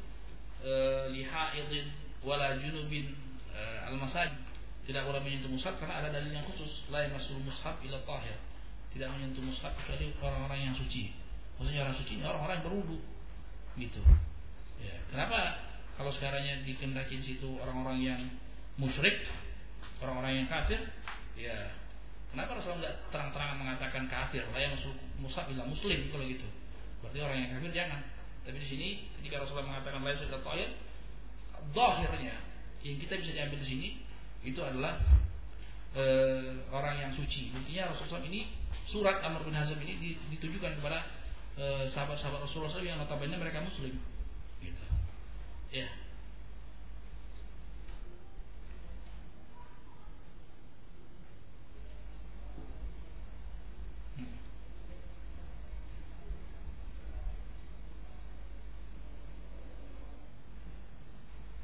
e, 0.62 0.72
lihaidin 1.10 1.90
wala 2.22 2.54
junubin 2.62 3.10
e, 3.50 3.60
al 3.84 3.98
masajid 3.98 4.44
tidak 4.84 5.08
boleh 5.08 5.20
menyentuh 5.24 5.48
mushaf 5.48 5.80
karena 5.80 6.04
ada 6.04 6.12
dalil 6.12 6.28
yang 6.28 6.44
khusus. 6.44 6.84
La 6.92 7.08
masul 7.08 7.40
mushaf 7.40 7.80
ila 7.88 8.04
tahir. 8.04 8.36
Tidak 8.92 9.08
menyentuh 9.08 9.40
mushaf 9.40 9.72
kecuali 9.80 10.12
orang-orang 10.20 10.60
yang 10.70 10.74
suci. 10.76 11.08
Maksudnya 11.56 11.88
orang 11.88 11.96
suci 11.96 12.12
ini 12.20 12.24
orang-orang 12.28 12.60
yang 12.60 12.66
berwudu. 12.68 12.98
Gitu. 13.80 14.00
Ya 14.84 14.94
kenapa 15.08 15.56
kalau 15.96 16.12
sekarangnya 16.12 16.60
dikendakin 16.68 17.20
situ 17.24 17.48
orang-orang 17.56 17.98
yang 18.04 18.20
musyrik 18.76 19.24
orang-orang 20.04 20.44
yang 20.44 20.48
kafir? 20.52 20.84
Ya 21.32 21.72
kenapa 22.28 22.60
Rasulullah 22.60 22.84
nggak 22.84 22.96
terang-terangan 23.08 23.56
mengatakan 23.56 24.04
kafir? 24.12 24.44
Lah 24.52 24.60
yang 24.60 24.76
musab 25.16 25.48
bilang 25.48 25.72
muslim 25.72 26.12
kalau 26.12 26.28
gitu 26.28 26.44
berarti 27.04 27.18
orang 27.20 27.36
yang 27.44 27.50
kafir 27.60 27.72
jangan. 27.76 28.00
Tapi 28.44 28.56
di 28.56 28.68
sini 28.68 28.88
ketika 29.20 29.44
Rasulullah 29.44 29.68
mengatakan 29.76 30.00
lain 30.00 30.18
sudah 30.20 30.40
toyir 30.40 30.70
dohirnya 31.72 32.36
yang 32.84 32.96
kita 33.00 33.16
bisa 33.16 33.32
diambil 33.32 33.58
di 33.64 33.68
sini 33.68 33.88
itu 34.44 34.60
adalah 34.60 35.00
e, 35.96 36.04
orang 36.68 37.00
yang 37.00 37.12
suci. 37.16 37.52
Buktinya 37.52 37.92
Rasulullah 37.92 38.24
ini 38.28 38.48
surat 38.88 39.24
Amr 39.24 39.44
bin 39.48 39.56
Hazm 39.56 39.80
ini 39.80 40.16
ditujukan 40.36 40.76
kepada 40.80 41.08
eh, 41.56 41.88
sahabat-sahabat 41.94 42.44
Rasulullah 42.44 42.72
SAW 42.72 42.84
yang 42.84 43.00
notabene 43.00 43.36
mereka 43.38 43.64
muslim. 43.64 43.96
Gitu. 44.60 44.84
Ya 45.72 45.88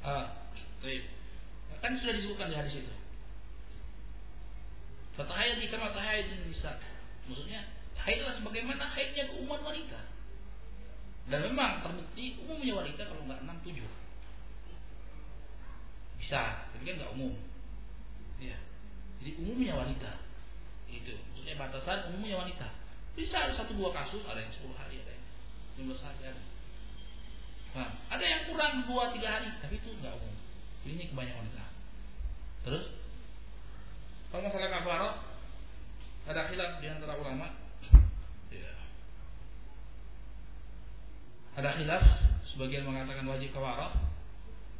Kan 1.81 1.97
sudah 1.97 2.13
disebutkan 2.13 2.53
di 2.53 2.57
hadis 2.57 2.85
itu. 2.85 2.93
Fatahayat 5.17 5.57
di 5.57 5.67
kama 5.67 5.91
tahayat 5.91 6.29
bisa. 6.45 6.77
Maksudnya 7.25 7.65
haidlah 7.97 8.37
sebagaimana 8.37 8.85
haidnya 8.93 9.33
keumuman 9.33 9.61
wanita. 9.65 9.99
Dan 11.29 11.39
memang 11.51 11.85
terbukti 11.85 12.37
umumnya 12.41 12.81
wanita 12.81 13.01
kalau 13.05 13.25
nggak 13.25 13.41
enam 13.45 13.57
tujuh. 13.65 13.89
Bisa, 16.21 16.69
tapi 16.69 16.83
kan 16.85 16.95
nggak 17.01 17.13
umum. 17.17 17.33
Ya. 18.37 18.57
Jadi 19.21 19.31
umumnya 19.41 19.77
wanita. 19.77 20.21
Itu. 20.89 21.17
Maksudnya 21.17 21.55
batasan 21.57 22.13
umumnya 22.13 22.41
wanita. 22.41 22.67
Bisa 23.17 23.35
ada 23.47 23.53
satu 23.57 23.75
dua 23.75 23.91
kasus, 23.91 24.23
ada 24.23 24.39
yang 24.39 24.53
sepuluh 24.53 24.77
hari, 24.77 25.01
ada 25.01 25.11
yang 25.13 25.85
belas 25.89 26.01
hari, 26.01 26.29
ada. 26.29 26.50
Nah, 27.71 27.89
ada 28.11 28.25
yang 28.27 28.51
kurang 28.51 28.83
dua 28.83 29.15
tiga 29.15 29.39
hari, 29.39 29.47
tapi 29.63 29.79
itu 29.79 29.95
nggak 29.95 30.11
umum. 30.11 30.35
Ini 30.83 31.03
kebanyakan 31.13 31.39
wanita. 31.45 31.65
Terus, 32.67 32.85
kalau 34.27 34.41
masalah 34.47 34.69
kafarah, 34.69 35.13
ada 36.27 36.41
khilaf 36.51 36.71
di 36.83 36.87
antara 36.91 37.15
ulama. 37.15 37.47
Ya. 38.51 38.71
Ada 41.55 41.69
khilaf, 41.79 42.03
sebagian 42.51 42.83
mengatakan 42.83 43.23
wajib 43.25 43.55
kafarah. 43.55 43.95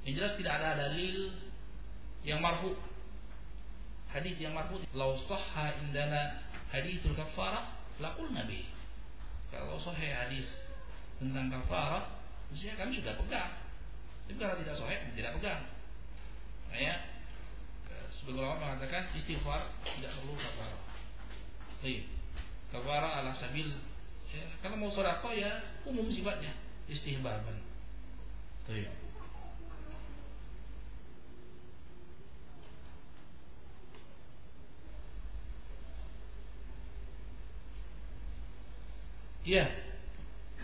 Yang 0.03 0.13
jelas 0.19 0.33
tidak 0.35 0.53
ada 0.59 0.69
dalil 0.87 1.31
yang 2.27 2.43
marfu. 2.43 2.75
Hadis 4.11 4.35
yang 4.37 4.51
marfu, 4.51 4.83
"Lau 4.91 5.15
sahha 5.25 5.79
indana 5.79 6.43
hadithul 6.73 7.15
kafarah, 7.15 7.71
laqul 8.03 8.27
nabi." 8.35 8.67
Kalau 9.47 9.79
sahih 9.79 10.11
hadis 10.11 10.47
tentang 11.19 11.51
kafarah, 11.51 12.20
Maksudnya 12.51 12.75
kami 12.75 12.99
sudah 12.99 13.15
pegang. 13.15 13.51
Tapi 14.27 14.35
kalau 14.35 14.55
tidak 14.59 14.75
sahih 14.75 14.99
tidak 15.15 15.31
pegang. 15.39 15.61
Nah 16.67 16.79
ya, 16.79 16.95
sebagian 18.11 18.43
ulama 18.43 18.75
mengatakan 18.75 19.07
istighfar 19.15 19.71
tidak 19.87 20.11
perlu 20.19 20.35
kafarah. 20.35 20.83
Baik. 21.79 22.03
Kafarah 22.71 23.11
ala 23.23 23.31
sabil 23.35 23.71
ya, 24.31 24.45
kalau 24.59 24.75
mau 24.79 24.91
sedekah 24.91 25.33
ya 25.35 25.51
umum 25.87 26.11
sifatnya 26.11 26.51
istihbaban. 26.91 27.63
Baik. 28.67 28.91
Iya. 39.41 39.65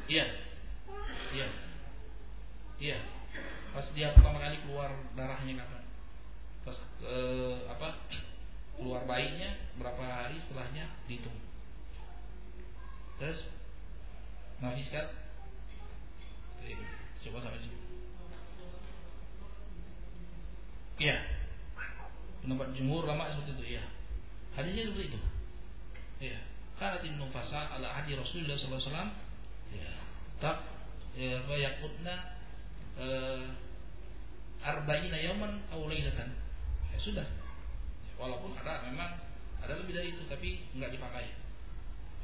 Iya. 0.06 0.26
Iya. 1.34 1.67
Iya. 2.78 3.00
Pas 3.74 3.86
dia 3.94 4.14
pertama 4.14 4.42
kali 4.42 4.58
keluar 4.66 4.94
darahnya 5.18 5.66
kapan? 5.66 5.84
Pas 6.66 6.78
eh, 7.06 7.58
apa? 7.70 7.90
Keluar 8.78 9.06
bayinya 9.10 9.58
berapa 9.82 10.02
hari 10.02 10.38
setelahnya 10.46 10.86
dihitung. 11.10 11.34
Terus 13.18 13.50
Nafis 14.62 14.90
kan? 14.90 15.08
Coba 17.22 17.38
sampai 17.46 17.62
sini. 17.62 17.78
Iya. 20.98 21.18
Pendapat 22.42 22.74
jumhur 22.74 23.06
lama 23.06 23.30
seperti 23.30 23.54
itu, 23.58 23.66
iya. 23.78 23.84
Hadisnya 24.58 24.90
seperti 24.90 25.14
itu. 25.14 25.20
Iya. 26.22 26.40
Karena 26.78 27.02
tim 27.02 27.18
nufasa 27.18 27.74
ala 27.74 27.90
hadi 28.02 28.18
Rasulullah 28.18 28.58
sallallahu 28.58 28.82
alaihi 28.82 28.90
wasallam. 28.90 29.12
Ya. 29.74 29.92
Tak 30.38 30.58
ya 31.18 31.42
yakutna 31.42 32.37
uh, 32.98 33.46
arba'ina 34.62 35.18
yawman 35.18 35.64
aw 35.74 35.82
lailatan. 35.86 36.34
Ya 36.94 36.98
sudah. 37.02 37.28
Walaupun 38.18 38.58
ada 38.58 38.90
memang 38.90 39.22
ada 39.62 39.74
lebih 39.78 39.94
dari 39.94 40.14
itu 40.14 40.26
tapi 40.26 40.66
enggak 40.74 40.98
dipakai. 40.98 41.30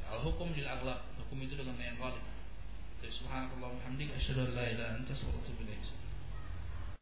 Ya, 0.02 0.18
al 0.18 0.20
hukum 0.26 0.50
lil 0.52 0.66
aghlab. 0.66 1.06
Hukum 1.24 1.38
itu 1.42 1.54
dengan 1.54 1.78
yang 1.78 1.98
ghalib. 1.98 2.22
Subhanallah 3.04 3.60
wa 3.60 3.76
bihamdika 3.84 4.16
asyhadu 4.16 4.48
an 4.48 4.50
la 4.56 4.64
ilaha 4.64 4.96
wa. 4.96 6.03